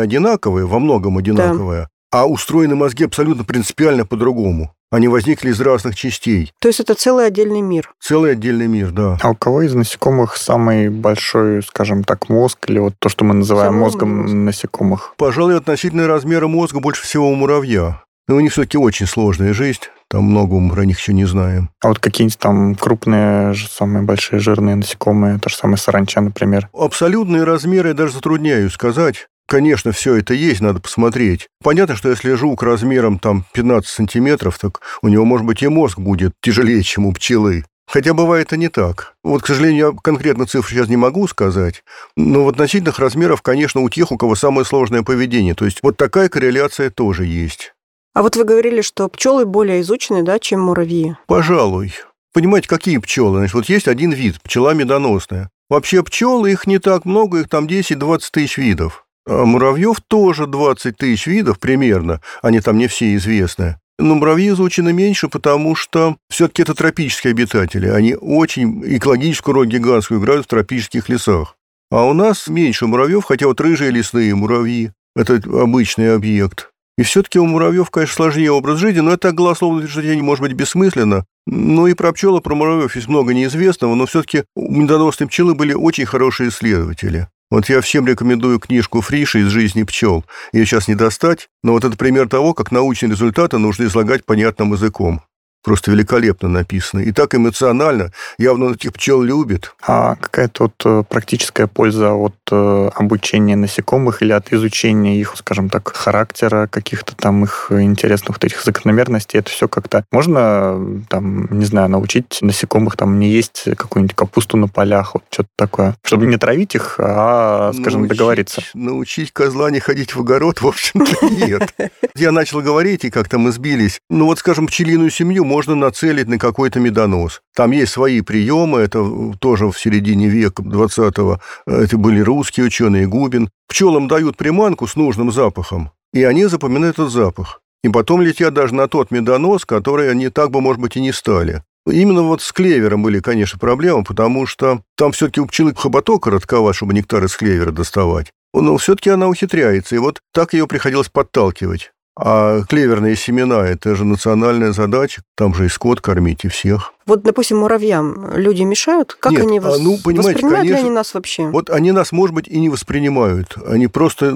одинаковое, 0.00 0.64
во 0.64 0.78
многом 0.78 1.18
одинаковое, 1.18 1.88
а 2.14 2.26
устроены 2.26 2.76
мозги 2.76 3.02
абсолютно 3.04 3.42
принципиально 3.42 4.06
по-другому. 4.06 4.72
Они 4.92 5.08
возникли 5.08 5.50
из 5.50 5.60
разных 5.60 5.96
частей. 5.96 6.52
То 6.60 6.68
есть 6.68 6.78
это 6.78 6.94
целый 6.94 7.26
отдельный 7.26 7.60
мир? 7.60 7.92
Целый 8.00 8.32
отдельный 8.32 8.68
мир, 8.68 8.92
да. 8.92 9.18
А 9.20 9.30
у 9.30 9.34
кого 9.34 9.62
из 9.62 9.74
насекомых 9.74 10.36
самый 10.36 10.90
большой, 10.90 11.64
скажем 11.64 12.04
так, 12.04 12.28
мозг, 12.28 12.70
или 12.70 12.78
вот 12.78 12.94
то, 13.00 13.08
что 13.08 13.24
мы 13.24 13.34
называем 13.34 13.72
Самый 13.72 13.80
мозгом 13.80 14.16
мозг. 14.22 14.32
насекомых? 14.32 15.14
Пожалуй, 15.16 15.56
относительно 15.56 16.06
размера 16.06 16.46
мозга 16.46 16.78
больше 16.78 17.02
всего 17.02 17.28
у 17.28 17.34
муравья. 17.34 18.04
Но 18.28 18.36
у 18.36 18.40
них 18.40 18.52
все-таки 18.52 18.78
очень 18.78 19.06
сложная 19.06 19.52
жизнь. 19.52 19.80
Там 20.08 20.22
много 20.22 20.54
мы 20.60 20.72
про 20.72 20.84
них 20.84 21.00
еще 21.00 21.12
не 21.12 21.24
знаем. 21.24 21.70
А 21.82 21.88
вот 21.88 21.98
какие-нибудь 21.98 22.38
там 22.38 22.76
крупные, 22.76 23.54
самые 23.54 24.04
большие 24.04 24.38
жирные 24.38 24.76
насекомые, 24.76 25.40
то 25.40 25.48
же 25.48 25.56
самое 25.56 25.78
саранча, 25.78 26.20
например? 26.20 26.68
Абсолютные 26.72 27.42
размеры 27.42 27.88
я 27.88 27.94
даже 27.94 28.12
затрудняюсь 28.12 28.72
сказать. 28.72 29.26
Конечно, 29.46 29.92
все 29.92 30.16
это 30.16 30.34
есть, 30.34 30.60
надо 30.60 30.80
посмотреть. 30.80 31.48
Понятно, 31.62 31.96
что 31.96 32.08
если 32.08 32.34
жук 32.34 32.62
размером 32.62 33.18
там 33.18 33.44
15 33.52 33.88
сантиметров, 33.88 34.58
так 34.58 34.80
у 35.02 35.08
него, 35.08 35.24
может 35.24 35.46
быть, 35.46 35.62
и 35.62 35.68
мозг 35.68 35.98
будет 35.98 36.32
тяжелее, 36.40 36.82
чем 36.82 37.06
у 37.06 37.12
пчелы. 37.12 37.64
Хотя 37.86 38.14
бывает 38.14 38.52
и 38.52 38.58
не 38.58 38.68
так. 38.68 39.14
Вот, 39.22 39.42
к 39.42 39.46
сожалению, 39.46 39.92
я 39.92 40.00
конкретно 40.02 40.46
цифры 40.46 40.74
сейчас 40.74 40.88
не 40.88 40.96
могу 40.96 41.28
сказать, 41.28 41.84
но 42.16 42.44
в 42.44 42.48
относительных 42.48 42.98
размерах, 42.98 43.42
конечно, 43.42 43.82
у 43.82 43.90
тех, 43.90 44.10
у 44.10 44.16
кого 44.16 44.34
самое 44.34 44.64
сложное 44.64 45.02
поведение. 45.02 45.54
То 45.54 45.66
есть 45.66 45.80
вот 45.82 45.96
такая 45.96 46.30
корреляция 46.30 46.90
тоже 46.90 47.26
есть. 47.26 47.74
А 48.14 48.22
вот 48.22 48.36
вы 48.36 48.44
говорили, 48.44 48.80
что 48.80 49.08
пчелы 49.08 49.44
более 49.44 49.80
изучены, 49.82 50.22
да, 50.22 50.38
чем 50.38 50.60
муравьи? 50.60 51.16
Пожалуй. 51.26 51.92
Понимаете, 52.32 52.68
какие 52.68 52.98
пчелы? 52.98 53.38
Значит, 53.38 53.54
вот 53.54 53.68
есть 53.68 53.88
один 53.88 54.12
вид, 54.12 54.40
пчела 54.40 54.72
медоносная. 54.72 55.50
Вообще 55.68 56.02
пчелы, 56.02 56.52
их 56.52 56.66
не 56.66 56.78
так 56.78 57.04
много, 57.04 57.40
их 57.40 57.48
там 57.48 57.66
10-20 57.66 58.20
тысяч 58.32 58.58
видов. 58.58 59.03
А 59.26 59.44
муравьев 59.44 60.00
тоже 60.06 60.46
20 60.46 60.96
тысяч 60.96 61.26
видов 61.26 61.58
примерно, 61.58 62.20
они 62.42 62.60
там 62.60 62.78
не 62.78 62.88
все 62.88 63.14
известны. 63.16 63.78
Но 63.98 64.16
муравьи 64.16 64.48
изучены 64.48 64.92
меньше, 64.92 65.28
потому 65.28 65.76
что 65.76 66.16
все-таки 66.28 66.62
это 66.62 66.74
тропические 66.74 67.30
обитатели. 67.30 67.86
Они 67.86 68.14
очень 68.14 68.82
экологическую 68.84 69.54
роль 69.54 69.68
гигантскую 69.68 70.20
играют 70.20 70.46
в 70.46 70.48
тропических 70.48 71.08
лесах. 71.08 71.56
А 71.90 72.04
у 72.04 72.12
нас 72.12 72.48
меньше 72.48 72.86
муравьев, 72.86 73.24
хотя 73.24 73.46
вот 73.46 73.60
рыжие 73.60 73.92
лесные 73.92 74.34
муравьи– 74.34 74.90
это 75.16 75.34
обычный 75.34 76.12
объект. 76.14 76.70
И 76.96 77.02
все-таки 77.02 77.38
у 77.38 77.46
муравьев, 77.46 77.90
конечно, 77.90 78.14
сложнее 78.14 78.52
образ 78.52 78.78
жизни, 78.78 79.00
но 79.00 79.12
это 79.12 79.32
голословное 79.32 79.84
утверждение 79.84 80.22
может 80.22 80.42
быть 80.42 80.52
бессмысленно. 80.52 81.24
Ну 81.46 81.86
и 81.86 81.94
про 81.94 82.12
пчелы, 82.12 82.40
про 82.40 82.54
муравьев 82.54 82.94
есть 82.96 83.08
много 83.08 83.34
неизвестного, 83.34 83.94
но 83.94 84.06
все-таки 84.06 84.44
медоносные 84.56 85.28
пчелы 85.28 85.54
были 85.54 85.72
очень 85.72 86.06
хорошие 86.06 86.48
исследователи. 86.48 87.28
Вот 87.54 87.68
я 87.68 87.80
всем 87.80 88.04
рекомендую 88.04 88.58
книжку 88.58 89.00
Фриша 89.00 89.38
«Из 89.38 89.46
жизни 89.46 89.84
пчел». 89.84 90.24
Ее 90.52 90.66
сейчас 90.66 90.88
не 90.88 90.96
достать, 90.96 91.48
но 91.62 91.70
вот 91.70 91.84
это 91.84 91.96
пример 91.96 92.28
того, 92.28 92.52
как 92.52 92.72
научные 92.72 93.12
результаты 93.12 93.58
нужно 93.58 93.84
излагать 93.84 94.24
понятным 94.24 94.72
языком. 94.72 95.22
Просто 95.64 95.90
великолепно 95.90 96.48
написано. 96.48 97.00
И 97.00 97.12
так 97.12 97.34
эмоционально. 97.34 98.12
Явно 98.38 98.66
он 98.66 98.74
этих 98.74 98.92
пчел 98.92 99.22
любит. 99.22 99.74
А 99.86 100.14
какая-то 100.16 100.64
вот 100.64 100.74
э, 100.84 101.02
практическая 101.08 101.66
польза 101.66 102.12
от 102.12 102.36
э, 102.52 102.90
обучения 102.94 103.56
насекомых 103.56 104.22
или 104.22 104.32
от 104.32 104.52
изучения 104.52 105.18
их, 105.18 105.34
скажем 105.36 105.70
так, 105.70 105.88
характера, 105.88 106.68
каких-то 106.70 107.16
там 107.16 107.44
их 107.44 107.68
интересных 107.70 108.36
вот 108.36 108.44
этих 108.44 108.62
закономерностей, 108.62 109.38
это 109.38 109.50
все 109.50 109.68
как-то 109.68 110.04
можно, 110.12 111.02
там, 111.08 111.46
не 111.58 111.64
знаю, 111.64 111.88
научить 111.88 112.38
насекомых 112.40 112.96
там 112.96 113.18
не 113.18 113.30
есть 113.30 113.64
какую-нибудь 113.76 114.14
капусту 114.14 114.56
на 114.56 114.68
полях, 114.68 115.14
вот 115.14 115.24
что-то 115.30 115.48
такое, 115.56 115.96
чтобы 116.04 116.26
не 116.26 116.36
травить 116.36 116.74
их, 116.74 116.96
а, 116.98 117.72
скажем, 117.72 118.02
научить, 118.02 118.18
договориться. 118.18 118.62
Научить 118.74 119.32
козла 119.32 119.70
не 119.70 119.80
ходить 119.80 120.14
в 120.14 120.20
огород, 120.20 120.60
в 120.60 120.66
общем-то, 120.66 121.26
нет. 121.26 121.74
Я 122.14 122.32
начал 122.32 122.60
говорить, 122.60 123.04
и 123.04 123.10
как-то 123.10 123.38
мы 123.38 123.52
сбились. 123.52 124.00
Ну 124.10 124.26
вот, 124.26 124.38
скажем, 124.38 124.66
пчелиную 124.66 125.10
семью 125.10 125.44
можно 125.54 125.76
нацелить 125.76 126.26
на 126.26 126.36
какой-то 126.36 126.80
медонос. 126.80 127.40
Там 127.54 127.70
есть 127.70 127.92
свои 127.92 128.22
приемы, 128.22 128.80
это 128.80 129.32
тоже 129.38 129.70
в 129.70 129.78
середине 129.78 130.28
века 130.28 130.62
20-го. 130.62 131.38
Это 131.64 131.96
были 131.96 132.18
русские 132.18 132.66
ученые, 132.66 133.06
Губин. 133.06 133.48
Пчелам 133.68 134.08
дают 134.08 134.36
приманку 134.36 134.88
с 134.88 134.96
нужным 134.96 135.30
запахом, 135.30 135.92
и 136.12 136.24
они 136.24 136.46
запоминают 136.46 136.98
этот 136.98 137.12
запах. 137.12 137.60
И 137.84 137.88
потом 137.88 138.20
летят 138.20 138.52
даже 138.52 138.74
на 138.74 138.88
тот 138.88 139.12
медонос, 139.12 139.64
который 139.64 140.10
они 140.10 140.28
так 140.28 140.50
бы, 140.50 140.60
может 140.60 140.82
быть, 140.82 140.96
и 140.96 141.00
не 141.00 141.12
стали. 141.12 141.62
Именно 141.86 142.22
вот 142.22 142.42
с 142.42 142.50
клевером 142.50 143.04
были, 143.04 143.20
конечно, 143.20 143.56
проблемы, 143.56 144.02
потому 144.02 144.46
что 144.46 144.80
там 144.96 145.12
все-таки 145.12 145.40
у 145.40 145.46
пчелы 145.46 145.72
хоботок 145.72 146.24
коротковат, 146.24 146.74
чтобы 146.74 146.94
нектар 146.94 147.24
из 147.24 147.36
клевера 147.36 147.70
доставать. 147.70 148.32
Но 148.52 148.76
все-таки 148.76 149.10
она 149.10 149.28
ухитряется, 149.28 149.94
и 149.94 149.98
вот 149.98 150.18
так 150.32 150.52
ее 150.52 150.66
приходилось 150.66 151.10
подталкивать. 151.10 151.92
А 152.16 152.62
клеверные 152.62 153.16
семена– 153.16 153.66
это 153.68 153.96
же 153.96 154.04
национальная 154.04 154.72
задача. 154.72 155.22
Там 155.36 155.52
же 155.54 155.66
и 155.66 155.68
скот 155.68 156.00
кормить, 156.00 156.44
и 156.44 156.48
всех. 156.48 156.92
Вот, 157.06 157.22
допустим, 157.22 157.58
муравьям 157.58 158.36
люди 158.36 158.62
мешают? 158.62 159.16
Как 159.18 159.32
Нет, 159.32 159.42
они 159.42 159.58
вас... 159.58 159.78
А, 159.78 159.82
ну, 159.82 159.98
понимаете, 159.98 160.34
Воспринимают 160.34 160.60
конечно, 160.60 160.76
ли 160.76 160.80
они 160.80 160.90
нас 160.90 161.14
вообще? 161.14 161.46
Вот 161.48 161.70
они 161.70 161.90
нас, 161.92 162.12
может 162.12 162.34
быть, 162.34 162.46
и 162.46 162.58
не 162.60 162.68
воспринимают. 162.68 163.56
Они 163.66 163.88
просто... 163.88 164.32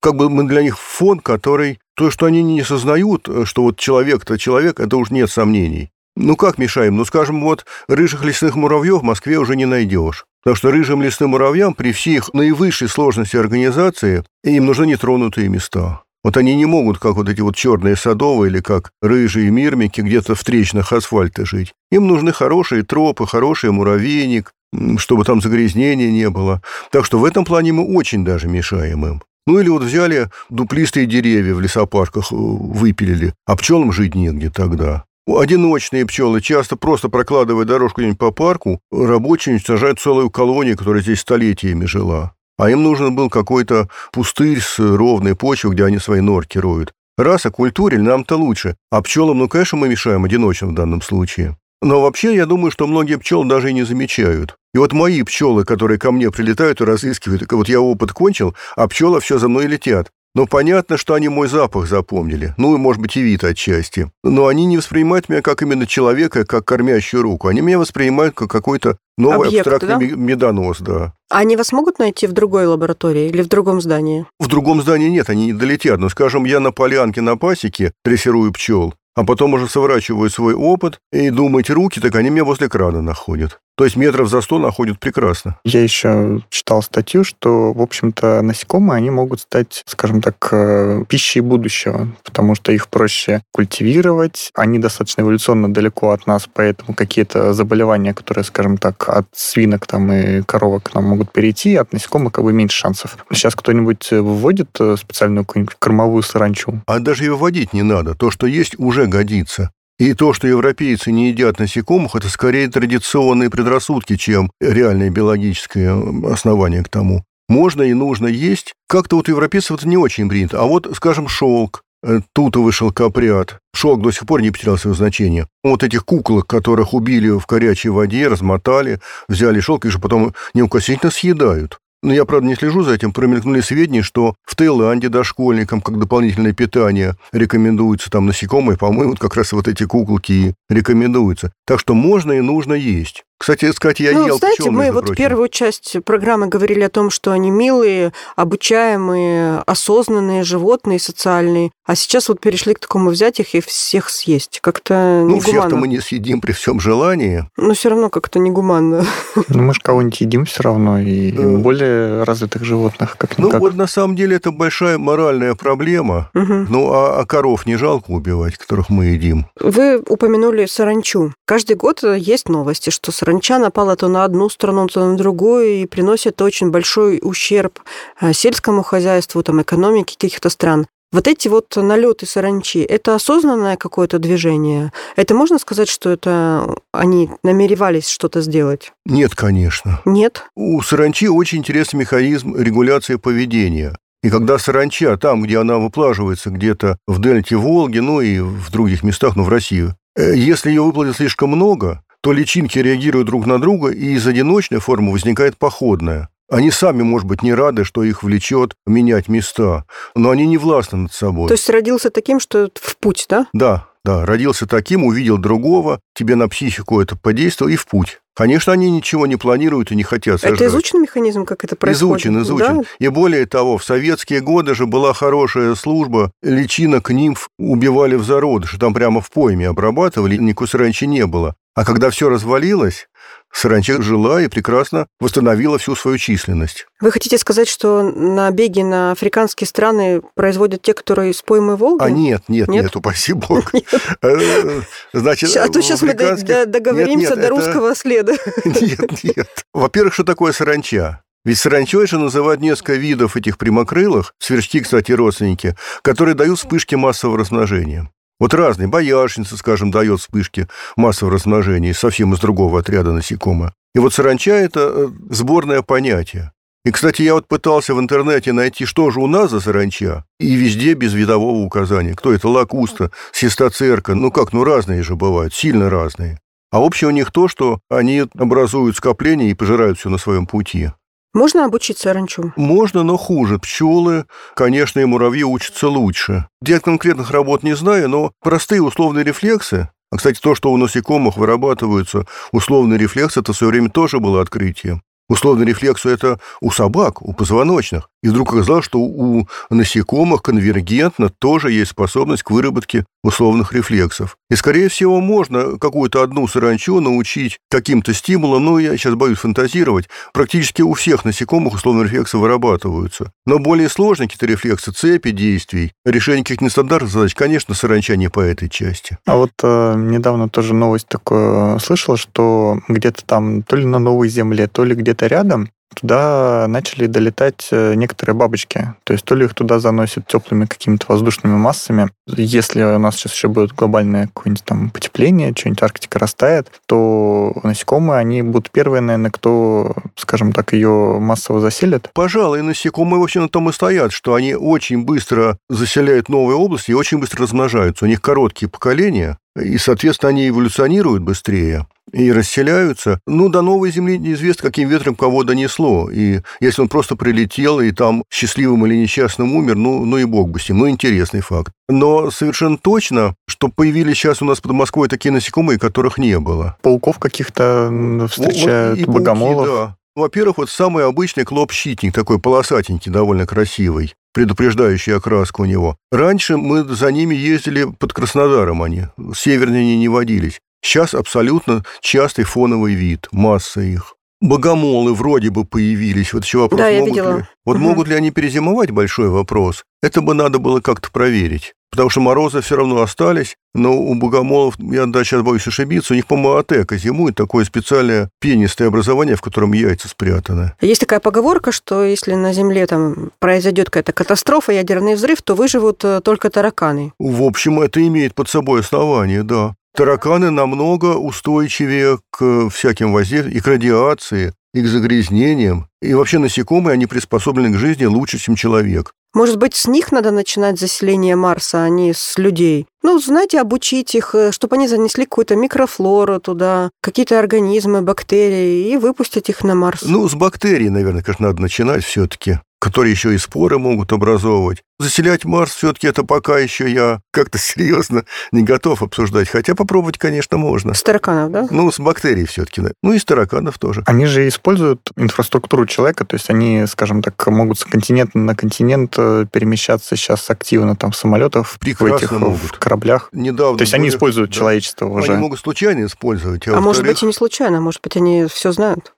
Как 0.00 0.14
бы 0.14 0.28
мы 0.30 0.44
для 0.44 0.62
них 0.62 0.78
фон, 0.78 1.20
который... 1.20 1.78
То, 1.96 2.10
что 2.10 2.26
они 2.26 2.42
не 2.42 2.62
сознают, 2.62 3.28
что 3.44 3.62
вот 3.62 3.78
человек-то 3.78 4.38
человек, 4.38 4.78
это 4.78 4.96
уж 4.96 5.10
нет 5.10 5.30
сомнений. 5.30 5.90
Ну, 6.16 6.36
как 6.36 6.58
мешаем? 6.58 6.96
Ну, 6.96 7.04
скажем, 7.04 7.42
вот 7.42 7.64
рыжих 7.88 8.24
лесных 8.24 8.56
муравьев 8.56 9.00
в 9.00 9.04
Москве 9.04 9.38
уже 9.38 9.54
не 9.54 9.66
найдешь. 9.66 10.24
Потому 10.42 10.56
что 10.56 10.70
рыжим 10.70 11.02
лесным 11.02 11.30
муравьям 11.30 11.74
при 11.74 11.92
всех 11.92 12.32
наивысшей 12.34 12.88
сложности 12.88 13.36
организации 13.36 14.24
им 14.42 14.66
нужны 14.66 14.86
нетронутые 14.86 15.48
места. 15.48 16.02
Вот 16.28 16.36
они 16.36 16.54
не 16.56 16.66
могут, 16.66 16.98
как 16.98 17.14
вот 17.14 17.26
эти 17.30 17.40
вот 17.40 17.56
черные 17.56 17.96
садовые 17.96 18.50
или 18.50 18.60
как 18.60 18.90
рыжие 19.00 19.50
мирмики, 19.50 20.02
где-то 20.02 20.34
в 20.34 20.44
трещинах 20.44 20.92
асфальта 20.92 21.46
жить. 21.46 21.72
Им 21.90 22.06
нужны 22.06 22.34
хорошие 22.34 22.82
тропы, 22.82 23.26
хороший 23.26 23.70
муравейник, 23.70 24.52
чтобы 24.98 25.24
там 25.24 25.40
загрязнения 25.40 26.10
не 26.10 26.28
было. 26.28 26.60
Так 26.90 27.06
что 27.06 27.18
в 27.18 27.24
этом 27.24 27.46
плане 27.46 27.72
мы 27.72 27.96
очень 27.96 28.26
даже 28.26 28.46
мешаем 28.46 29.06
им. 29.06 29.22
Ну 29.46 29.58
или 29.58 29.70
вот 29.70 29.82
взяли 29.84 30.28
дуплистые 30.50 31.06
деревья 31.06 31.54
в 31.54 31.62
лесопарках, 31.62 32.30
э, 32.30 32.36
выпилили, 32.36 33.32
а 33.46 33.56
пчелам 33.56 33.90
жить 33.90 34.14
негде 34.14 34.50
тогда. 34.50 35.04
Одиночные 35.26 36.04
пчелы 36.04 36.42
часто 36.42 36.76
просто 36.76 37.08
прокладывая 37.08 37.64
дорожку 37.64 38.02
где-нибудь 38.02 38.18
по 38.18 38.32
парку, 38.32 38.80
рабочие 38.92 39.54
уничтожают 39.54 39.98
целую 39.98 40.28
колонию, 40.28 40.76
которая 40.76 41.00
здесь 41.00 41.20
столетиями 41.20 41.86
жила 41.86 42.34
а 42.58 42.70
им 42.70 42.82
нужен 42.82 43.14
был 43.14 43.30
какой-то 43.30 43.88
пустырь 44.12 44.60
с 44.60 44.78
ровной 44.78 45.34
почвой, 45.34 45.74
где 45.74 45.84
они 45.84 45.98
свои 45.98 46.20
норки 46.20 46.58
роют. 46.58 46.92
Раз 47.16 47.46
окультурили, 47.46 48.00
нам-то 48.00 48.36
лучше. 48.36 48.76
А 48.90 49.00
пчелам, 49.02 49.38
ну, 49.38 49.48
конечно, 49.48 49.78
мы 49.78 49.88
мешаем 49.88 50.24
одиночным 50.24 50.70
в 50.70 50.74
данном 50.74 51.02
случае. 51.02 51.56
Но 51.80 52.00
вообще, 52.00 52.34
я 52.34 52.46
думаю, 52.46 52.70
что 52.70 52.86
многие 52.86 53.18
пчел 53.18 53.44
даже 53.44 53.70
и 53.70 53.72
не 53.72 53.84
замечают. 53.84 54.56
И 54.74 54.78
вот 54.78 54.92
мои 54.92 55.22
пчелы, 55.22 55.64
которые 55.64 55.98
ко 55.98 56.10
мне 56.10 56.30
прилетают 56.30 56.80
и 56.80 56.84
разыскивают, 56.84 57.50
вот 57.50 57.68
я 57.68 57.80
опыт 57.80 58.12
кончил, 58.12 58.54
а 58.76 58.86
пчелы 58.88 59.20
все 59.20 59.38
за 59.38 59.48
мной 59.48 59.66
летят. 59.66 60.10
Но 60.34 60.46
понятно, 60.46 60.96
что 60.96 61.14
они 61.14 61.28
мой 61.28 61.48
запах 61.48 61.88
запомнили. 61.88 62.54
Ну, 62.56 62.74
и, 62.74 62.78
может 62.78 63.00
быть, 63.00 63.16
и 63.16 63.22
вид 63.22 63.44
отчасти. 63.44 64.10
Но 64.22 64.46
они 64.46 64.66
не 64.66 64.76
воспринимают 64.76 65.28
меня 65.28 65.42
как 65.42 65.62
именно 65.62 65.86
человека, 65.86 66.44
как 66.44 66.64
кормящую 66.64 67.22
руку. 67.22 67.48
Они 67.48 67.60
меня 67.60 67.78
воспринимают 67.78 68.34
как 68.34 68.50
какой-то 68.50 68.98
новый 69.16 69.48
Объект, 69.48 69.66
абстрактный 69.66 70.10
да? 70.10 70.16
медонос, 70.16 70.78
да. 70.78 71.12
Они 71.30 71.56
вас 71.56 71.72
могут 71.72 71.98
найти 71.98 72.26
в 72.26 72.32
другой 72.32 72.66
лаборатории 72.66 73.28
или 73.28 73.42
в 73.42 73.48
другом 73.48 73.80
здании? 73.80 74.26
В 74.38 74.46
другом 74.46 74.82
здании 74.82 75.08
нет, 75.08 75.28
они 75.28 75.46
не 75.46 75.52
долетят. 75.52 75.98
Но, 75.98 76.08
скажем, 76.08 76.44
я 76.44 76.60
на 76.60 76.72
полянке 76.72 77.20
на 77.20 77.36
пасеке 77.36 77.92
дрессирую 78.04 78.52
пчел, 78.52 78.94
а 79.18 79.24
потом 79.24 79.52
уже 79.54 79.66
сворачиваю 79.66 80.30
свой 80.30 80.54
опыт 80.54 81.00
и 81.10 81.30
думаете 81.30 81.72
руки, 81.72 81.98
так 82.00 82.14
они 82.14 82.30
меня 82.30 82.44
возле 82.44 82.68
крана 82.68 83.02
находят. 83.02 83.58
То 83.78 83.84
есть 83.84 83.94
метров 83.94 84.28
за 84.28 84.40
сто 84.40 84.58
находят 84.58 84.98
прекрасно. 84.98 85.56
Я 85.64 85.84
еще 85.84 86.40
читал 86.50 86.82
статью, 86.82 87.22
что, 87.22 87.72
в 87.72 87.80
общем-то, 87.80 88.42
насекомые, 88.42 88.96
они 88.96 89.10
могут 89.10 89.40
стать, 89.40 89.84
скажем 89.86 90.20
так, 90.20 90.48
э, 90.50 91.04
пищей 91.08 91.40
будущего, 91.40 92.08
потому 92.24 92.56
что 92.56 92.72
их 92.72 92.88
проще 92.88 93.40
культивировать, 93.52 94.50
они 94.54 94.80
достаточно 94.80 95.22
эволюционно 95.22 95.72
далеко 95.72 96.10
от 96.10 96.26
нас, 96.26 96.48
поэтому 96.52 96.92
какие-то 96.92 97.52
заболевания, 97.52 98.14
которые, 98.14 98.42
скажем 98.42 98.78
так, 98.78 99.08
от 99.08 99.26
свинок 99.32 99.86
там 99.86 100.12
и 100.12 100.42
коровок 100.42 100.90
к 100.90 100.94
нам 100.94 101.04
могут 101.04 101.30
перейти, 101.30 101.76
от 101.76 101.92
насекомых 101.92 102.32
как 102.32 102.42
бы 102.44 102.52
меньше 102.52 102.78
шансов. 102.78 103.16
Сейчас 103.32 103.54
кто-нибудь 103.54 104.10
выводит 104.10 104.70
э, 104.80 104.96
специальную 104.96 105.44
какую-нибудь 105.44 105.76
кормовую 105.78 106.24
саранчу? 106.24 106.82
А 106.86 106.98
даже 106.98 107.26
и 107.26 107.28
выводить 107.28 107.72
не 107.72 107.84
надо. 107.84 108.16
То, 108.16 108.32
что 108.32 108.48
есть, 108.48 108.76
уже 108.76 109.06
годится. 109.10 109.70
И 109.98 110.14
то, 110.14 110.32
что 110.32 110.46
европейцы 110.46 111.10
не 111.10 111.30
едят 111.30 111.58
насекомых, 111.58 112.14
это 112.14 112.28
скорее 112.28 112.68
традиционные 112.68 113.50
предрассудки, 113.50 114.16
чем 114.16 114.50
реальное 114.60 115.10
биологическое 115.10 115.92
основание 116.30 116.84
к 116.84 116.88
тому. 116.88 117.24
Можно 117.48 117.82
и 117.82 117.94
нужно 117.94 118.26
есть. 118.26 118.74
Как-то 118.88 119.16
вот 119.16 119.28
европейцев 119.28 119.78
это 119.78 119.88
не 119.88 119.96
очень 119.96 120.28
принято. 120.28 120.60
А 120.60 120.66
вот, 120.66 120.88
скажем, 120.94 121.26
шелк, 121.26 121.82
э, 122.04 122.20
тутовый 122.32 122.72
шелкопряд. 122.72 123.58
Шелк 123.74 124.02
до 124.02 124.12
сих 124.12 124.26
пор 124.26 124.42
не 124.42 124.52
потерял 124.52 124.78
свое 124.78 124.94
значение. 124.94 125.48
Вот 125.64 125.82
этих 125.82 126.04
куколок, 126.04 126.46
которых 126.46 126.94
убили 126.94 127.30
в 127.30 127.46
горячей 127.46 127.88
воде, 127.88 128.28
размотали, 128.28 129.00
взяли 129.28 129.58
шелк, 129.58 129.84
и 129.84 129.88
же 129.88 129.98
потом 129.98 130.34
неукоснительно 130.54 131.10
съедают. 131.10 131.80
Но 132.02 132.12
я, 132.12 132.24
правда, 132.24 132.46
не 132.46 132.54
слежу 132.54 132.82
за 132.82 132.92
этим. 132.92 133.12
Промелькнули 133.12 133.60
сведения, 133.60 134.02
что 134.02 134.34
в 134.44 134.54
Таиланде 134.54 135.08
дошкольникам 135.08 135.80
как 135.80 135.98
дополнительное 135.98 136.52
питание 136.52 137.16
рекомендуются 137.32 138.10
там 138.10 138.26
насекомые. 138.26 138.78
По-моему, 138.78 139.10
вот 139.10 139.18
как 139.18 139.34
раз 139.34 139.52
вот 139.52 139.66
эти 139.66 139.84
куколки 139.84 140.54
рекомендуются. 140.68 141.52
Так 141.66 141.80
что 141.80 141.94
можно 141.94 142.32
и 142.32 142.40
нужно 142.40 142.74
есть. 142.74 143.24
Кстати, 143.38 143.70
сказать, 143.72 144.00
я 144.00 144.12
ну, 144.12 144.26
ел 144.26 144.38
знаете, 144.38 144.62
пчел, 144.64 144.72
мы 144.72 144.90
вот 144.90 145.06
прочим. 145.06 145.14
первую 145.14 145.48
часть 145.48 145.96
программы 146.04 146.48
говорили 146.48 146.80
о 146.82 146.88
том, 146.88 147.08
что 147.08 147.30
они 147.30 147.50
милые, 147.52 148.12
обучаемые, 148.34 149.62
осознанные 149.66 150.42
животные, 150.42 150.98
социальные. 150.98 151.70
А 151.86 151.94
сейчас 151.94 152.28
вот 152.28 152.40
перешли 152.40 152.74
к 152.74 152.80
такому 152.80 153.10
взять 153.10 153.38
их 153.40 153.54
и 153.54 153.60
всех 153.60 154.10
съесть. 154.10 154.58
Как-то 154.60 155.22
Ну, 155.24 155.36
негуманно. 155.36 155.40
всех-то 155.42 155.76
мы 155.76 155.88
не 155.88 156.00
съедим 156.00 156.40
при 156.40 156.52
всем 156.52 156.80
желании. 156.80 157.46
Но 157.56 157.74
все 157.74 157.90
равно 157.90 158.10
как-то 158.10 158.38
негуманно. 158.40 159.04
Ну, 159.48 159.62
мы 159.62 159.72
же 159.72 159.80
кого-нибудь 159.80 160.20
едим 160.20 160.44
все 160.44 160.62
равно, 160.64 160.98
и 160.98 161.30
Да. 161.30 161.42
более 161.44 162.24
развитых 162.24 162.64
животных, 162.64 163.16
как 163.16 163.38
Ну, 163.38 163.56
вот 163.58 163.74
на 163.76 163.86
самом 163.86 164.16
деле 164.16 164.36
это 164.36 164.50
большая 164.50 164.98
моральная 164.98 165.54
проблема. 165.54 166.28
Мгм. 166.34 166.66
Ну, 166.68 166.92
а, 166.92 167.20
а 167.20 167.24
коров 167.24 167.64
не 167.66 167.76
жалко 167.76 168.10
убивать, 168.10 168.56
которых 168.58 168.90
мы 168.90 169.06
едим? 169.06 169.46
Вы 169.60 169.98
упомянули 170.06 170.66
саранчу. 170.66 171.32
Каждый 171.46 171.76
год 171.76 172.02
есть 172.02 172.48
новости, 172.48 172.90
что 172.90 173.12
саранча 173.12 173.27
напала 173.58 173.96
то 173.96 174.08
на 174.08 174.24
одну 174.24 174.48
страну, 174.48 174.86
то 174.86 175.04
на 175.04 175.16
другую 175.16 175.82
и 175.82 175.86
приносит 175.86 176.40
очень 176.42 176.70
большой 176.70 177.20
ущерб 177.22 177.80
э, 178.20 178.32
сельскому 178.32 178.82
хозяйству, 178.82 179.42
там, 179.42 179.62
экономике 179.62 180.16
каких-то 180.18 180.50
стран. 180.50 180.86
Вот 181.10 181.26
эти 181.26 181.48
вот 181.48 181.74
налеты 181.74 182.26
саранчи, 182.26 182.80
это 182.80 183.14
осознанное 183.14 183.76
какое-то 183.76 184.18
движение? 184.18 184.92
Это 185.16 185.34
можно 185.34 185.58
сказать, 185.58 185.88
что 185.88 186.10
это 186.10 186.76
они 186.92 187.30
намеревались 187.42 188.08
что-то 188.08 188.42
сделать? 188.42 188.92
Нет, 189.06 189.34
конечно. 189.34 190.02
Нет? 190.04 190.44
У 190.54 190.82
саранчи 190.82 191.28
очень 191.28 191.58
интересный 191.58 192.00
механизм 192.00 192.54
регуляции 192.54 193.16
поведения. 193.16 193.96
И 194.22 194.28
когда 194.28 194.58
саранча, 194.58 195.16
там, 195.16 195.42
где 195.42 195.58
она 195.58 195.78
выплаживается 195.78 196.50
где-то 196.50 196.98
в 197.06 197.20
дельте 197.20 197.56
Волги, 197.56 198.00
ну 198.00 198.20
и 198.20 198.40
в 198.40 198.70
других 198.70 199.02
местах, 199.02 199.34
ну 199.34 199.44
в 199.44 199.48
России, 199.48 199.94
э, 200.14 200.34
если 200.36 200.68
ее 200.68 200.82
выплатить 200.82 201.16
слишком 201.16 201.50
много, 201.50 202.02
то 202.22 202.32
личинки 202.32 202.78
реагируют 202.78 203.26
друг 203.26 203.46
на 203.46 203.60
друга, 203.60 203.90
и 203.90 204.12
из 204.12 204.26
одиночной 204.26 204.80
формы 204.80 205.12
возникает 205.12 205.56
походная. 205.56 206.28
Они 206.50 206.70
сами, 206.70 207.02
может 207.02 207.28
быть, 207.28 207.42
не 207.42 207.52
рады, 207.52 207.84
что 207.84 208.02
их 208.02 208.22
влечет 208.22 208.74
менять 208.86 209.28
места, 209.28 209.84
но 210.14 210.30
они 210.30 210.46
не 210.46 210.56
властны 210.56 210.98
над 210.98 211.12
собой. 211.12 211.48
То 211.48 211.54
есть 211.54 211.68
родился 211.68 212.10
таким, 212.10 212.40
что 212.40 212.70
в 212.74 212.96
путь, 212.96 213.26
да? 213.28 213.46
Да, 213.52 213.88
да, 214.02 214.24
родился 214.24 214.66
таким, 214.66 215.04
увидел 215.04 215.36
другого, 215.36 216.00
тебе 216.14 216.36
на 216.36 216.48
психику 216.48 217.02
это 217.02 217.16
подействовало 217.16 217.72
и 217.72 217.76
в 217.76 217.86
путь. 217.86 218.20
Конечно, 218.34 218.72
они 218.72 218.90
ничего 218.90 219.26
не 219.26 219.36
планируют 219.36 219.90
и 219.90 219.96
не 219.96 220.04
хотят 220.04 220.40
сожрать. 220.40 220.60
Это 220.60 220.70
изученный 220.70 221.02
механизм, 221.02 221.44
как 221.44 221.64
это 221.64 221.76
происходит? 221.76 222.26
Изучен, 222.26 222.42
изучен. 222.42 222.82
Да? 222.82 222.88
И 222.98 223.08
более 223.08 223.44
того, 223.44 223.76
в 223.76 223.84
советские 223.84 224.40
годы 224.40 224.74
же 224.74 224.86
была 224.86 225.12
хорошая 225.12 225.74
служба, 225.74 226.30
личинок 226.40 227.10
нимф 227.10 227.50
убивали 227.58 228.14
в 228.14 228.22
зародыше, 228.22 228.78
там 228.78 228.94
прямо 228.94 229.20
в 229.20 229.30
пойме 229.30 229.68
обрабатывали, 229.68 230.36
никакой 230.36 230.68
саранчи 230.68 231.06
не 231.06 231.26
было. 231.26 231.56
А 231.78 231.84
когда 231.84 232.10
все 232.10 232.28
развалилось, 232.28 233.08
саранча 233.52 234.02
жила 234.02 234.42
и 234.42 234.48
прекрасно 234.48 235.06
восстановила 235.20 235.78
всю 235.78 235.94
свою 235.94 236.18
численность. 236.18 236.88
Вы 237.00 237.12
хотите 237.12 237.38
сказать, 237.38 237.68
что 237.68 238.02
набеги 238.02 238.80
на 238.80 239.12
африканские 239.12 239.68
страны 239.68 240.20
производят 240.34 240.82
те, 240.82 240.92
которые 240.92 241.30
из 241.30 241.40
поймы 241.40 241.76
Волги? 241.76 242.02
А 242.02 242.10
нет, 242.10 242.42
нет, 242.48 242.66
Нет? 242.66 242.82
нет, 242.82 242.96
упаси 242.96 243.32
бог. 243.32 243.72
Э, 244.22 244.80
Значит, 245.12 245.56
а 245.56 245.68
то 245.68 245.80
сейчас 245.80 246.02
мы 246.02 246.14
договоримся 246.14 247.36
до 247.36 247.48
русского 247.48 247.94
следа. 247.94 248.32
Нет, 248.64 249.22
нет. 249.22 249.64
Во-первых, 249.72 250.14
что 250.14 250.24
такое 250.24 250.50
саранча? 250.50 251.22
Ведь 251.44 251.58
саранчой 251.58 252.08
же 252.08 252.18
называют 252.18 252.60
несколько 252.60 252.94
видов 252.94 253.36
этих 253.36 253.56
прямокрылых, 253.56 254.34
сверчки, 254.40 254.80
кстати, 254.80 255.12
родственники, 255.12 255.76
которые 256.02 256.34
дают 256.34 256.58
вспышки 256.58 256.96
массового 256.96 257.38
размножения. 257.38 258.10
Вот 258.40 258.54
разные, 258.54 258.88
боярышница, 258.88 259.56
скажем, 259.56 259.90
дает 259.90 260.20
вспышки 260.20 260.68
массового 260.96 261.34
размножения, 261.34 261.92
совсем 261.92 262.34
из 262.34 262.40
другого 262.40 262.80
отряда 262.80 263.12
насекомых. 263.12 263.72
И 263.94 263.98
вот 263.98 264.14
саранча– 264.14 264.52
это 264.52 264.80
э, 264.80 265.08
сборное 265.30 265.82
понятие. 265.82 266.52
И, 266.84 266.90
кстати, 266.92 267.22
я 267.22 267.34
вот 267.34 267.48
пытался 267.48 267.94
в 267.94 268.00
интернете 268.00 268.52
найти, 268.52 268.84
что 268.84 269.10
же 269.10 269.20
у 269.20 269.26
нас 269.26 269.50
за 269.50 269.60
саранча, 269.60 270.24
и 270.38 270.54
везде 270.54 270.94
без 270.94 271.12
видового 271.12 271.64
указания. 271.64 272.14
Кто 272.14 272.32
это? 272.32 272.48
Лакуста, 272.48 273.10
систоцерка. 273.32 274.14
Ну 274.14 274.30
как, 274.30 274.52
ну 274.52 274.62
разные 274.62 275.02
же 275.02 275.16
бывают, 275.16 275.52
сильно 275.52 275.90
разные. 275.90 276.38
А 276.70 276.80
общее 276.80 277.08
у 277.08 277.12
них 277.12 277.32
то, 277.32 277.48
что 277.48 277.80
они 277.90 278.24
образуют 278.38 278.96
скопления 278.96 279.50
и 279.50 279.54
пожирают 279.54 279.98
все 279.98 280.10
на 280.10 280.18
своем 280.18 280.46
пути. 280.46 280.90
Можно 281.34 281.64
обучить 281.64 281.98
саранчу? 281.98 282.52
Можно, 282.56 283.02
но 283.02 283.16
хуже. 283.16 283.58
Пчелы, 283.58 284.26
конечно, 284.54 285.00
и 285.00 285.04
муравьи 285.04 285.44
учатся 285.44 285.88
лучше. 285.88 286.48
Я 286.62 286.80
конкретных 286.80 287.30
работ 287.30 287.62
не 287.62 287.76
знаю, 287.76 288.08
но 288.08 288.32
простые 288.40 288.82
условные 288.82 289.24
рефлексы, 289.24 289.90
а, 290.10 290.16
кстати, 290.16 290.40
то, 290.40 290.54
что 290.54 290.72
у 290.72 290.76
насекомых 290.76 291.36
вырабатываются 291.36 292.26
условные 292.50 292.98
рефлексы, 292.98 293.40
это 293.40 293.52
в 293.52 293.56
свое 293.56 293.72
время 293.72 293.90
тоже 293.90 294.20
было 294.20 294.40
открытием. 294.40 295.02
Условный 295.28 295.66
рефлекс– 295.66 296.06
это 296.06 296.40
у 296.62 296.70
собак, 296.70 297.20
у 297.20 297.34
позвоночных. 297.34 298.08
И 298.22 298.28
вдруг 298.28 298.52
оказалось, 298.52 298.84
что 298.84 298.98
у 299.00 299.46
насекомых 299.70 300.42
конвергентно 300.42 301.28
тоже 301.28 301.70
есть 301.70 301.92
способность 301.92 302.42
к 302.42 302.50
выработке 302.50 303.04
условных 303.22 303.72
рефлексов. 303.72 304.36
И, 304.50 304.56
скорее 304.56 304.88
всего, 304.88 305.20
можно 305.20 305.78
какую-то 305.78 306.22
одну 306.22 306.48
саранчу 306.48 307.00
научить 307.00 307.58
каким-то 307.70 308.14
стимулом, 308.14 308.64
ну, 308.64 308.78
я 308.78 308.96
сейчас 308.96 309.14
боюсь 309.14 309.38
фантазировать, 309.38 310.08
практически 310.32 310.82
у 310.82 310.94
всех 310.94 311.24
насекомых 311.24 311.74
условные 311.74 312.04
рефлексы 312.04 312.38
вырабатываются. 312.38 313.32
Но 313.46 313.58
более 313.58 313.88
сложные 313.88 314.28
какие-то 314.28 314.46
рефлексы, 314.46 314.92
цепи 314.92 315.30
действий, 315.30 315.92
решение 316.04 316.44
каких-то 316.44 316.64
нестандартных 316.64 317.12
задач, 317.12 317.34
конечно, 317.34 317.74
саранча 317.74 318.16
не 318.16 318.28
по 318.28 318.40
этой 318.40 318.68
части. 318.68 319.18
А 319.26 319.36
вот 319.36 319.52
э, 319.62 319.94
недавно 319.96 320.48
тоже 320.48 320.74
новость 320.74 321.08
такую 321.08 321.78
слышал, 321.80 322.16
что 322.16 322.80
где-то 322.88 323.24
там 323.24 323.62
то 323.62 323.76
ли 323.76 323.84
на 323.84 323.98
Новой 323.98 324.28
Земле, 324.28 324.66
то 324.66 324.84
ли 324.84 324.94
где-то 324.94 325.26
рядом 325.26 325.70
туда 325.94 326.66
начали 326.68 327.06
долетать 327.06 327.68
э, 327.70 327.94
некоторые 327.94 328.34
бабочки. 328.34 328.94
То 329.04 329.12
есть 329.12 329.24
то 329.24 329.34
ли 329.34 329.44
их 329.44 329.54
туда 329.54 329.78
заносят 329.78 330.26
теплыми 330.26 330.66
какими-то 330.66 331.06
воздушными 331.08 331.56
массами. 331.56 332.10
Если 332.26 332.82
у 332.82 332.98
нас 332.98 333.16
сейчас 333.16 333.32
еще 333.32 333.48
будет 333.48 333.72
глобальное 333.72 334.26
какое-нибудь 334.26 334.64
там 334.64 334.90
потепление, 334.90 335.54
что-нибудь 335.56 335.82
Арктика 335.82 336.18
растает, 336.18 336.68
то 336.86 337.54
насекомые, 337.62 338.18
они 338.18 338.42
будут 338.42 338.70
первые, 338.70 339.00
наверное, 339.00 339.30
кто, 339.30 339.94
скажем 340.16 340.52
так, 340.52 340.72
ее 340.72 341.18
массово 341.20 341.60
заселят. 341.60 342.10
Пожалуй, 342.12 342.62
насекомые 342.62 343.20
вообще 343.20 343.40
на 343.40 343.48
том 343.48 343.68
и 343.68 343.72
стоят, 343.72 344.12
что 344.12 344.34
они 344.34 344.54
очень 344.54 345.04
быстро 345.04 345.58
заселяют 345.68 346.28
новые 346.28 346.56
области 346.56 346.90
и 346.90 346.94
очень 346.94 347.18
быстро 347.18 347.42
размножаются. 347.42 348.04
У 348.04 348.08
них 348.08 348.20
короткие 348.20 348.68
поколения, 348.68 349.38
и, 349.62 349.78
соответственно, 349.78 350.30
они 350.30 350.48
эволюционируют 350.48 351.22
быстрее 351.22 351.86
и 352.12 352.32
расселяются. 352.32 353.20
Ну, 353.26 353.48
до 353.48 353.62
новой 353.62 353.90
Земли 353.90 354.18
неизвестно, 354.18 354.68
каким 354.68 354.88
ветром 354.88 355.14
кого 355.14 355.44
донесло. 355.44 356.08
И 356.10 356.40
если 356.60 356.82
он 356.82 356.88
просто 356.88 357.16
прилетел 357.16 357.80
и 357.80 357.90
там 357.90 358.24
счастливым 358.30 358.86
или 358.86 358.96
несчастным 358.96 359.54
умер, 359.54 359.76
ну, 359.76 360.04
ну 360.04 360.18
и 360.18 360.24
бог 360.24 360.48
бы 360.48 360.60
с 360.60 360.68
ним. 360.68 360.78
Ну, 360.78 360.88
интересный 360.88 361.40
факт. 361.40 361.72
Но 361.88 362.30
совершенно 362.30 362.78
точно, 362.78 363.34
что 363.46 363.68
появились 363.68 364.16
сейчас 364.16 364.42
у 364.42 364.44
нас 364.44 364.60
под 364.60 364.72
Москвой 364.72 365.08
такие 365.08 365.32
насекомые, 365.32 365.78
которых 365.78 366.18
не 366.18 366.38
было. 366.38 366.76
Пауков 366.82 367.18
каких-то 367.18 368.28
встречают, 368.30 369.00
вот, 369.06 369.16
богомолов. 369.16 369.66
Пауки, 369.66 369.86
да. 369.86 369.97
Во-первых, 370.18 370.58
вот 370.58 370.68
самый 370.68 371.06
обычный 371.06 371.44
клоп-щитник, 371.44 372.12
такой 372.12 372.40
полосатенький, 372.40 373.12
довольно 373.12 373.46
красивый 373.46 374.14
предупреждающая 374.34 375.16
окраска 375.16 375.62
у 375.62 375.64
него. 375.64 375.96
Раньше 376.12 376.56
мы 376.56 376.84
за 376.84 377.10
ними 377.10 377.34
ездили 377.34 377.84
под 377.84 378.12
Краснодаром 378.12 378.82
они, 378.82 379.06
севернее 379.34 379.82
они 379.82 379.96
не 379.96 380.08
водились. 380.08 380.60
Сейчас 380.80 381.14
абсолютно 381.14 381.84
частый 382.00 382.44
фоновый 382.44 382.94
вид, 382.94 383.28
масса 383.32 383.80
их. 383.80 384.14
Богомолы 384.40 385.14
вроде 385.14 385.50
бы 385.50 385.64
появились. 385.64 386.32
Вот 386.32 386.44
еще 386.44 386.58
вопрос, 386.58 386.80
да, 386.80 386.90
могут, 386.92 387.16
ли, 387.16 387.22
вот 387.64 387.76
угу. 387.76 387.78
могут 387.78 388.08
ли 388.08 388.14
они 388.14 388.30
перезимовать, 388.30 388.90
большой 388.90 389.28
вопрос. 389.28 389.84
Это 390.02 390.20
бы 390.20 390.34
надо 390.34 390.58
было 390.58 390.80
как-то 390.80 391.10
проверить. 391.10 391.74
Потому 391.90 392.10
что 392.10 392.20
морозы 392.20 392.60
все 392.60 392.76
равно 392.76 393.00
остались, 393.00 393.56
но 393.74 393.96
у 393.96 394.14
богомолов, 394.14 394.74
я 394.78 395.06
да, 395.06 395.24
сейчас 395.24 395.42
боюсь 395.42 395.66
ошибиться, 395.66 396.12
у 396.12 396.16
них, 396.16 396.26
по-моему, 396.26 396.58
атека 396.58 396.98
зимует, 396.98 397.34
такое 397.34 397.64
специальное 397.64 398.28
пенистое 398.40 398.88
образование, 398.88 399.36
в 399.36 399.40
котором 399.40 399.72
яйца 399.72 400.08
спрятаны. 400.08 400.74
Есть 400.82 401.00
такая 401.00 401.20
поговорка, 401.20 401.72
что 401.72 402.04
если 402.04 402.34
на 402.34 402.52
Земле 402.52 402.86
там 402.86 403.30
произойдет 403.38 403.86
какая-то 403.86 404.12
катастрофа, 404.12 404.72
ядерный 404.72 405.14
взрыв, 405.14 405.40
то 405.40 405.54
выживут 405.54 406.04
э, 406.04 406.20
только 406.22 406.50
тараканы. 406.50 407.12
В 407.18 407.42
общем, 407.42 407.80
это 407.80 408.06
имеет 408.06 408.34
под 408.34 408.50
собой 408.50 408.80
основание, 408.80 409.42
да. 409.42 409.74
Тараканы 409.94 410.50
намного 410.50 411.16
устойчивее 411.16 412.18
к 412.30 412.70
всяким 412.70 413.12
воздействиям 413.12 413.56
и 413.56 413.60
к 413.60 413.66
радиации, 413.66 414.52
и 414.74 414.82
к 414.82 414.86
загрязнениям. 414.86 415.88
И 416.00 416.14
вообще 416.14 416.38
насекомые, 416.38 416.94
они 416.94 417.06
приспособлены 417.06 417.74
к 417.76 417.78
жизни 417.78 418.04
лучше, 418.04 418.38
чем 418.38 418.54
человек. 418.54 419.12
Может 419.34 419.58
быть, 419.58 419.74
с 419.74 419.86
них 419.86 420.10
надо 420.10 420.30
начинать 420.30 420.78
заселение 420.78 421.36
Марса, 421.36 421.82
а 421.82 421.88
не 421.88 422.14
с 422.14 422.38
людей? 422.38 422.86
Ну, 423.02 423.18
знаете, 423.18 423.60
обучить 423.60 424.14
их, 424.14 424.34
э, 424.34 424.52
чтобы 424.52 424.76
они 424.76 424.88
занесли 424.88 425.26
какую-то 425.26 425.54
микрофлору 425.54 426.40
туда, 426.40 426.90
какие-то 427.02 427.38
организмы, 427.38 428.00
бактерии, 428.00 428.90
и 428.90 428.96
выпустить 428.96 429.50
их 429.50 429.62
на 429.64 429.74
Марс. 429.74 430.02
Ну, 430.02 430.26
с 430.28 430.34
бактерий, 430.34 430.88
наверное, 430.88 431.22
конечно, 431.22 431.48
надо 431.48 431.60
начинать 431.60 432.04
все-таки 432.04 432.60
которые 432.78 433.12
еще 433.12 433.34
и 433.34 433.38
споры 433.38 433.78
могут 433.78 434.12
образовывать. 434.12 434.82
Заселять 435.00 435.44
Марс 435.44 435.74
все-таки 435.74 436.08
это 436.08 436.24
пока 436.24 436.58
еще 436.58 436.90
я 436.90 437.20
как-то 437.32 437.58
серьезно 437.58 438.24
не 438.52 438.62
готов 438.62 439.02
обсуждать. 439.02 439.48
Хотя 439.48 439.74
попробовать, 439.74 440.18
конечно, 440.18 440.56
можно. 440.56 440.94
С 440.94 441.02
тараканов, 441.02 441.50
да? 441.50 441.68
Ну, 441.70 441.90
с 441.90 441.98
бактерий 441.98 442.46
все-таки. 442.46 442.80
Да. 442.80 442.90
Ну, 443.02 443.12
и 443.12 443.18
с 443.18 443.24
тараканов 443.24 443.78
тоже. 443.78 444.02
Они 444.06 444.26
же 444.26 444.46
используют 444.48 445.10
инфраструктуру 445.16 445.86
человека, 445.86 446.24
то 446.24 446.34
есть 446.34 446.50
они, 446.50 446.84
скажем 446.86 447.22
так, 447.22 447.46
могут 447.46 447.78
с 447.78 447.84
континента 447.84 448.38
на 448.38 448.54
континент 448.54 449.14
э, 449.18 449.46
перемещаться 449.50 450.16
сейчас 450.16 450.50
активно 450.50 450.96
там 450.96 451.12
в 451.12 451.16
самолетах, 451.16 451.78
Прекрасно 451.78 452.16
в 452.16 452.18
этих 452.18 452.32
могут. 452.32 452.60
в 452.60 452.78
кораблях. 452.78 453.28
Недавно 453.32 453.78
то 453.78 453.82
есть 453.82 453.92
были... 453.92 454.02
они 454.02 454.08
используют 454.10 454.50
да. 454.50 454.56
человечество 454.56 455.06
уже. 455.06 455.32
Они 455.32 455.40
могут 455.40 455.60
случайно 455.60 456.04
использовать. 456.06 456.66
А, 456.68 456.76
а 456.76 456.80
может 456.80 457.04
быть 457.04 457.22
и 457.22 457.26
не 457.26 457.32
случайно, 457.32 457.80
может 457.80 458.00
быть 458.02 458.16
они 458.16 458.46
все 458.46 458.72
знают. 458.72 459.12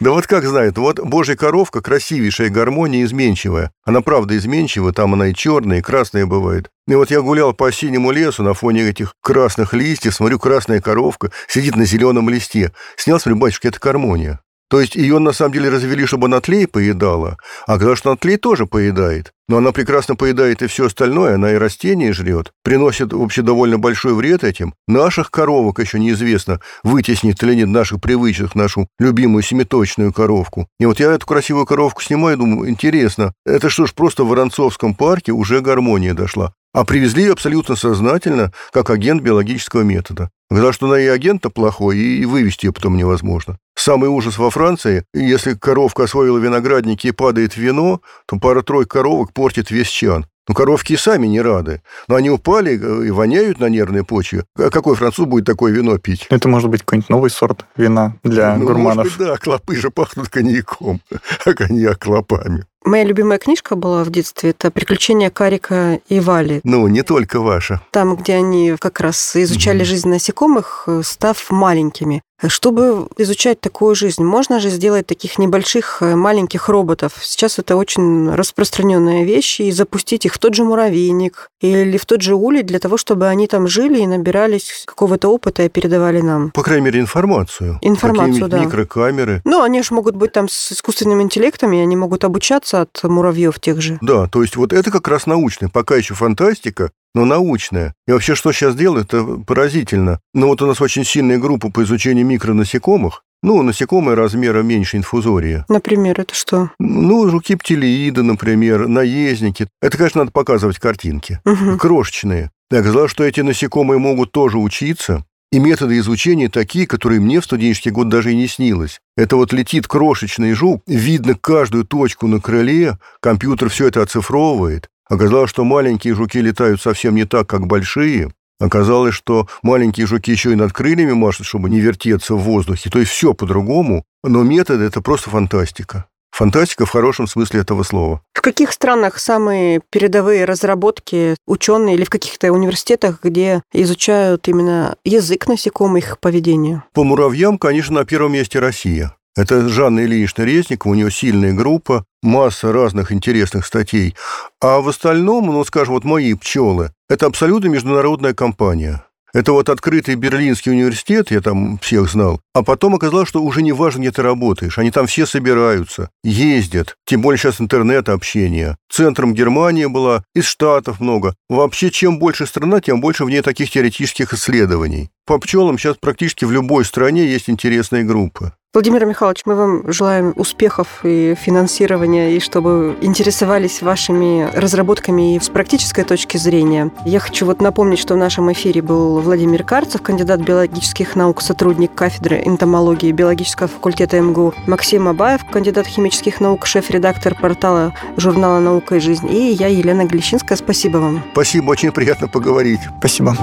Да 0.00 0.10
вот 0.10 0.26
как 0.26 0.44
знает, 0.44 0.78
вот 0.78 1.00
божья 1.00 1.36
коровка, 1.36 1.80
красивейшая 1.80 2.50
гармония, 2.50 3.04
изменчивая. 3.04 3.72
Она 3.84 4.02
правда 4.02 4.36
изменчивая, 4.36 4.92
там 4.92 5.14
она 5.14 5.28
и 5.28 5.34
черная, 5.34 5.78
и 5.78 5.82
красная 5.82 6.26
бывает. 6.26 6.68
И 6.86 6.94
вот 6.94 7.10
я 7.10 7.20
гулял 7.20 7.54
по 7.54 7.72
синему 7.72 8.10
лесу 8.10 8.42
на 8.42 8.54
фоне 8.54 8.82
этих 8.88 9.14
красных 9.22 9.72
листьев, 9.72 10.14
смотрю, 10.14 10.38
красная 10.38 10.80
коровка 10.80 11.32
сидит 11.48 11.76
на 11.76 11.84
зеленом 11.84 12.28
листе. 12.28 12.72
Снял, 12.96 13.18
смотрю, 13.18 13.40
батюшка, 13.40 13.68
это 13.68 13.80
гармония. 13.80 14.40
То 14.68 14.80
есть 14.80 14.96
ее 14.96 15.18
на 15.18 15.32
самом 15.32 15.52
деле 15.52 15.68
развели, 15.68 16.06
чтобы 16.06 16.26
она 16.26 16.40
тлей 16.40 16.66
поедала, 16.66 17.36
а 17.66 17.78
когда 17.78 17.94
что 17.94 18.10
она 18.10 18.16
тлей 18.16 18.36
тоже 18.36 18.66
поедает. 18.66 19.32
Но 19.48 19.58
она 19.58 19.70
прекрасно 19.70 20.16
поедает 20.16 20.62
и 20.62 20.66
все 20.66 20.86
остальное, 20.86 21.36
она 21.36 21.52
и 21.52 21.56
растения 21.56 22.12
жрет, 22.12 22.52
приносит 22.64 23.12
вообще 23.12 23.42
довольно 23.42 23.78
большой 23.78 24.14
вред 24.14 24.42
этим. 24.42 24.74
Наших 24.88 25.30
коровок 25.30 25.78
еще 25.78 26.00
неизвестно, 26.00 26.60
вытеснит 26.82 27.40
или 27.44 27.54
нет 27.54 27.68
наших 27.68 28.00
привычных, 28.00 28.56
нашу 28.56 28.88
любимую 28.98 29.44
семиточную 29.44 30.12
коровку. 30.12 30.66
И 30.80 30.86
вот 30.86 30.98
я 30.98 31.12
эту 31.12 31.26
красивую 31.26 31.64
коровку 31.64 32.02
снимаю 32.02 32.36
и 32.36 32.40
думаю, 32.40 32.70
интересно, 32.70 33.34
это 33.44 33.70
что 33.70 33.86
ж, 33.86 33.94
просто 33.94 34.24
в 34.24 34.28
Воронцовском 34.28 34.96
парке 34.96 35.30
уже 35.30 35.60
гармония 35.60 36.12
дошла. 36.12 36.54
А 36.76 36.84
привезли 36.84 37.22
ее 37.22 37.32
абсолютно 37.32 37.74
сознательно, 37.74 38.52
как 38.70 38.90
агент 38.90 39.22
биологического 39.22 39.80
метода. 39.80 40.28
Потому 40.50 40.72
что 40.74 40.86
она 40.88 41.00
и 41.00 41.06
агент-то 41.06 41.48
плохой, 41.48 41.96
и 41.96 42.26
вывести 42.26 42.66
ее 42.66 42.72
потом 42.72 42.98
невозможно. 42.98 43.56
Самый 43.74 44.10
ужас 44.10 44.36
во 44.36 44.50
Франции, 44.50 45.06
если 45.14 45.54
коровка 45.54 46.04
освоила 46.04 46.36
виноградники 46.36 47.06
и 47.06 47.12
падает 47.12 47.56
вино, 47.56 48.02
то 48.26 48.38
пара-тройка 48.38 48.98
коровок 48.98 49.32
портит 49.32 49.70
весь 49.70 49.88
чан. 49.88 50.26
Ну, 50.48 50.54
коровки 50.54 50.92
и 50.92 50.96
сами 50.98 51.26
не 51.26 51.40
рады. 51.40 51.80
Но 52.08 52.14
они 52.14 52.28
упали 52.28 52.74
и 52.74 53.10
воняют 53.10 53.58
на 53.58 53.70
нервной 53.70 54.04
почве. 54.04 54.44
А 54.56 54.68
какой 54.68 54.96
француз 54.96 55.26
будет 55.26 55.46
такое 55.46 55.72
вино 55.72 55.96
пить? 55.96 56.26
Это 56.28 56.46
может 56.46 56.68
быть 56.68 56.82
какой-нибудь 56.82 57.08
новый 57.08 57.30
сорт 57.30 57.64
вина 57.74 58.16
для 58.22 58.54
ну, 58.54 58.66
гурманов. 58.66 59.06
Может 59.06 59.18
быть, 59.18 59.26
да, 59.26 59.36
клопы 59.38 59.76
же 59.76 59.90
пахнут 59.90 60.28
коньяком, 60.28 61.00
а 61.46 61.54
коньяк 61.54 61.98
клопами. 61.98 62.66
Моя 62.86 63.02
любимая 63.02 63.38
книжка 63.38 63.74
была 63.74 64.04
в 64.04 64.10
детстве. 64.10 64.50
Это 64.50 64.70
«Приключения 64.70 65.28
Карика 65.28 65.98
и 66.08 66.20
Вали». 66.20 66.60
Ну, 66.62 66.86
не 66.86 67.02
только 67.02 67.40
ваша. 67.40 67.82
Там, 67.90 68.14
где 68.14 68.34
они 68.34 68.76
как 68.78 69.00
раз 69.00 69.34
изучали 69.34 69.80
mm 69.80 69.84
жизнь 69.84 70.08
насекомых, 70.08 70.88
став 71.02 71.50
маленькими. 71.50 72.22
Чтобы 72.48 73.08
изучать 73.16 73.60
такую 73.60 73.94
жизнь, 73.94 74.22
можно 74.22 74.60
же 74.60 74.68
сделать 74.68 75.06
таких 75.06 75.38
небольших 75.38 75.98
э, 76.02 76.14
маленьких 76.16 76.68
роботов. 76.68 77.14
Сейчас 77.22 77.58
это 77.58 77.76
очень 77.76 78.30
распространенная 78.30 79.24
вещь, 79.24 79.60
и 79.60 79.70
запустить 79.72 80.26
их 80.26 80.34
в 80.34 80.38
тот 80.38 80.54
же 80.54 80.62
муравейник 80.62 81.48
или 81.62 81.96
в 81.96 82.04
тот 82.04 82.20
же 82.20 82.34
улей 82.34 82.62
для 82.62 82.78
того, 82.78 82.98
чтобы 82.98 83.28
они 83.28 83.46
там 83.46 83.66
жили 83.66 84.00
и 84.00 84.06
набирались 84.06 84.84
какого-то 84.84 85.28
опыта 85.28 85.62
и 85.62 85.70
передавали 85.70 86.20
нам. 86.20 86.50
По 86.50 86.62
крайней 86.62 86.84
мере, 86.84 87.00
информацию. 87.00 87.78
Информацию, 87.80 88.48
да. 88.48 88.58
микрокамеры. 88.58 89.40
Ну, 89.44 89.62
они 89.62 89.82
же 89.82 89.94
могут 89.94 90.14
быть 90.14 90.32
там 90.32 90.50
с 90.50 90.72
искусственным 90.72 91.22
интеллектом, 91.22 91.72
и 91.72 91.78
они 91.78 91.96
могут 91.96 92.24
обучаться 92.24 92.75
от 92.82 93.02
муравьев 93.04 93.58
тех 93.60 93.80
же. 93.80 93.98
Да, 94.00 94.26
то 94.26 94.42
есть 94.42 94.56
вот 94.56 94.72
это 94.72 94.90
как 94.90 95.08
раз 95.08 95.26
научная, 95.26 95.68
пока 95.68 95.96
еще 95.96 96.14
фантастика, 96.14 96.90
но 97.14 97.24
научная. 97.24 97.94
И 98.06 98.12
вообще, 98.12 98.34
что 98.34 98.52
сейчас 98.52 98.74
делают, 98.74 99.14
это 99.14 99.24
поразительно. 99.46 100.20
Но 100.34 100.48
вот 100.48 100.62
у 100.62 100.66
нас 100.66 100.80
очень 100.80 101.04
сильная 101.04 101.38
группа 101.38 101.70
по 101.70 101.82
изучению 101.82 102.26
микронасекомых, 102.26 103.22
ну, 103.42 103.62
насекомые 103.62 104.16
размера 104.16 104.62
меньше 104.62 104.96
инфузория. 104.96 105.64
Например, 105.68 106.20
это 106.20 106.34
что? 106.34 106.70
Ну, 106.78 107.28
жуки-птелеиды, 107.28 108.22
например, 108.22 108.88
наездники. 108.88 109.68
Это, 109.80 109.96
конечно, 109.96 110.20
надо 110.20 110.32
показывать 110.32 110.78
картинки. 110.78 111.40
Угу. 111.44 111.78
Крошечные. 111.78 112.50
Я 112.70 112.80
сказал, 112.80 113.08
что 113.08 113.24
эти 113.24 113.42
насекомые 113.42 113.98
могут 113.98 114.32
тоже 114.32 114.58
учиться. 114.58 115.24
И 115.56 115.58
методы 115.58 115.96
изучения 115.96 116.50
такие, 116.50 116.86
которые 116.86 117.18
мне 117.18 117.40
в 117.40 117.44
студенческий 117.46 117.90
год 117.90 118.10
даже 118.10 118.32
и 118.32 118.36
не 118.36 118.46
снилось. 118.46 119.00
Это 119.16 119.36
вот 119.36 119.54
летит 119.54 119.86
крошечный 119.88 120.52
жук, 120.52 120.82
видно 120.86 121.34
каждую 121.34 121.86
точку 121.86 122.26
на 122.26 122.42
крыле, 122.42 122.98
компьютер 123.20 123.70
все 123.70 123.88
это 123.88 124.02
оцифровывает. 124.02 124.90
Оказалось, 125.08 125.48
что 125.48 125.64
маленькие 125.64 126.14
жуки 126.14 126.36
летают 126.36 126.82
совсем 126.82 127.14
не 127.14 127.24
так, 127.24 127.46
как 127.46 127.66
большие. 127.66 128.34
Оказалось, 128.60 129.14
что 129.14 129.48
маленькие 129.62 130.06
жуки 130.06 130.30
еще 130.30 130.52
и 130.52 130.56
над 130.56 130.74
крыльями 130.74 131.12
машут, 131.12 131.46
чтобы 131.46 131.70
не 131.70 131.80
вертеться 131.80 132.34
в 132.34 132.40
воздухе. 132.40 132.90
То 132.90 132.98
есть 132.98 133.12
все 133.12 133.32
по-другому, 133.32 134.04
но 134.22 134.42
методы– 134.42 134.84
это 134.86 135.00
просто 135.00 135.30
фантастика. 135.30 136.04
Фантастика 136.32 136.84
в 136.86 136.90
хорошем 136.90 137.26
смысле 137.26 137.60
этого 137.60 137.82
слова. 137.82 138.20
В 138.34 138.42
каких 138.42 138.72
странах 138.72 139.18
самые 139.18 139.80
передовые 139.90 140.44
разработки 140.44 141.36
ученые 141.46 141.96
или 141.96 142.04
в 142.04 142.10
каких-то 142.10 142.52
университетах, 142.52 143.20
где 143.22 143.62
изучают 143.72 144.46
именно 144.48 144.96
язык 145.04 145.46
насекомых, 145.48 145.96
их 145.96 146.18
поведение? 146.20 146.82
По 146.92 147.04
муравьям, 147.04 147.58
конечно, 147.58 147.94
на 147.94 148.04
первом 148.04 148.32
месте 148.32 148.58
Россия. 148.58 149.16
Это 149.36 149.68
Жанна 149.68 150.00
Ильинична 150.00 150.42
Резникова, 150.42 150.92
у 150.92 150.94
нее 150.94 151.10
сильная 151.10 151.52
группа, 151.52 152.04
масса 152.22 152.72
разных 152.72 153.12
интересных 153.12 153.66
статей. 153.66 154.14
А 154.62 154.80
в 154.80 154.88
остальном, 154.88 155.46
ну, 155.46 155.62
скажем, 155.64 155.94
вот 155.94 156.04
мои 156.04 156.32
пчелы, 156.32 156.92
это 157.10 157.26
абсолютно 157.26 157.68
международная 157.68 158.32
компания. 158.32 159.04
Это 159.36 159.52
вот 159.52 159.68
открытый 159.68 160.14
Берлинский 160.14 160.72
университет, 160.72 161.30
я 161.30 161.42
там 161.42 161.78
всех 161.80 162.08
знал. 162.10 162.40
А 162.54 162.62
потом 162.62 162.94
оказалось, 162.94 163.28
что 163.28 163.42
уже 163.42 163.60
не 163.60 163.72
важно, 163.72 164.00
где 164.00 164.10
ты 164.10 164.22
работаешь. 164.22 164.78
Они 164.78 164.90
там 164.90 165.06
все 165.06 165.26
собираются, 165.26 166.08
ездят. 166.24 166.96
Тем 167.04 167.20
более 167.20 167.38
сейчас 167.38 167.60
интернет, 167.60 168.08
общение. 168.08 168.78
Центром 168.90 169.34
Германия 169.34 169.88
была, 169.88 170.24
из 170.34 170.46
Штатов 170.46 171.00
много. 171.00 171.34
Вообще, 171.50 171.90
чем 171.90 172.18
больше 172.18 172.46
страна, 172.46 172.80
тем 172.80 173.02
больше 173.02 173.26
в 173.26 173.28
ней 173.28 173.42
таких 173.42 173.70
теоретических 173.70 174.32
исследований. 174.32 175.10
По 175.26 175.38
пчелам 175.38 175.78
сейчас 175.78 175.96
практически 175.96 176.44
в 176.44 176.52
любой 176.52 176.84
стране 176.84 177.26
есть 177.26 177.50
интересные 177.50 178.04
группы. 178.04 178.52
Владимир 178.72 179.06
Михайлович, 179.06 179.40
мы 179.46 179.54
вам 179.54 179.90
желаем 179.90 180.34
успехов 180.36 181.00
и 181.02 181.34
финансирования, 181.34 182.36
и 182.36 182.40
чтобы 182.40 182.94
интересовались 183.00 183.80
вашими 183.80 184.50
разработками 184.54 185.34
и 185.34 185.40
с 185.40 185.48
практической 185.48 186.04
точки 186.04 186.36
зрения. 186.36 186.90
Я 187.06 187.18
хочу 187.18 187.46
вот 187.46 187.62
напомнить, 187.62 187.98
что 187.98 188.12
в 188.12 188.18
нашем 188.18 188.52
эфире 188.52 188.82
был 188.82 189.18
Владимир 189.20 189.64
Карцев, 189.64 190.02
кандидат 190.02 190.40
биологических 190.40 191.16
наук, 191.16 191.40
сотрудник 191.40 191.94
кафедры 191.94 192.42
энтомологии 192.44 193.12
биологического 193.12 193.68
факультета 193.68 194.20
МГУ, 194.20 194.52
Максим 194.66 195.08
Абаев, 195.08 195.40
кандидат 195.50 195.86
химических 195.86 196.42
наук, 196.42 196.66
шеф-редактор 196.66 197.34
портала 197.34 197.94
журнала 198.18 198.60
«Наука 198.60 198.96
и 198.96 199.00
жизнь», 199.00 199.26
и 199.32 199.52
я, 199.52 199.68
Елена 199.68 200.04
Глещинская. 200.04 200.58
Спасибо 200.58 200.98
вам. 200.98 201.24
Спасибо, 201.32 201.70
очень 201.70 201.92
приятно 201.92 202.28
поговорить. 202.28 202.80
Спасибо. 202.98 203.34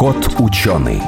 Кот 0.00 0.34
ученый. 0.38 1.02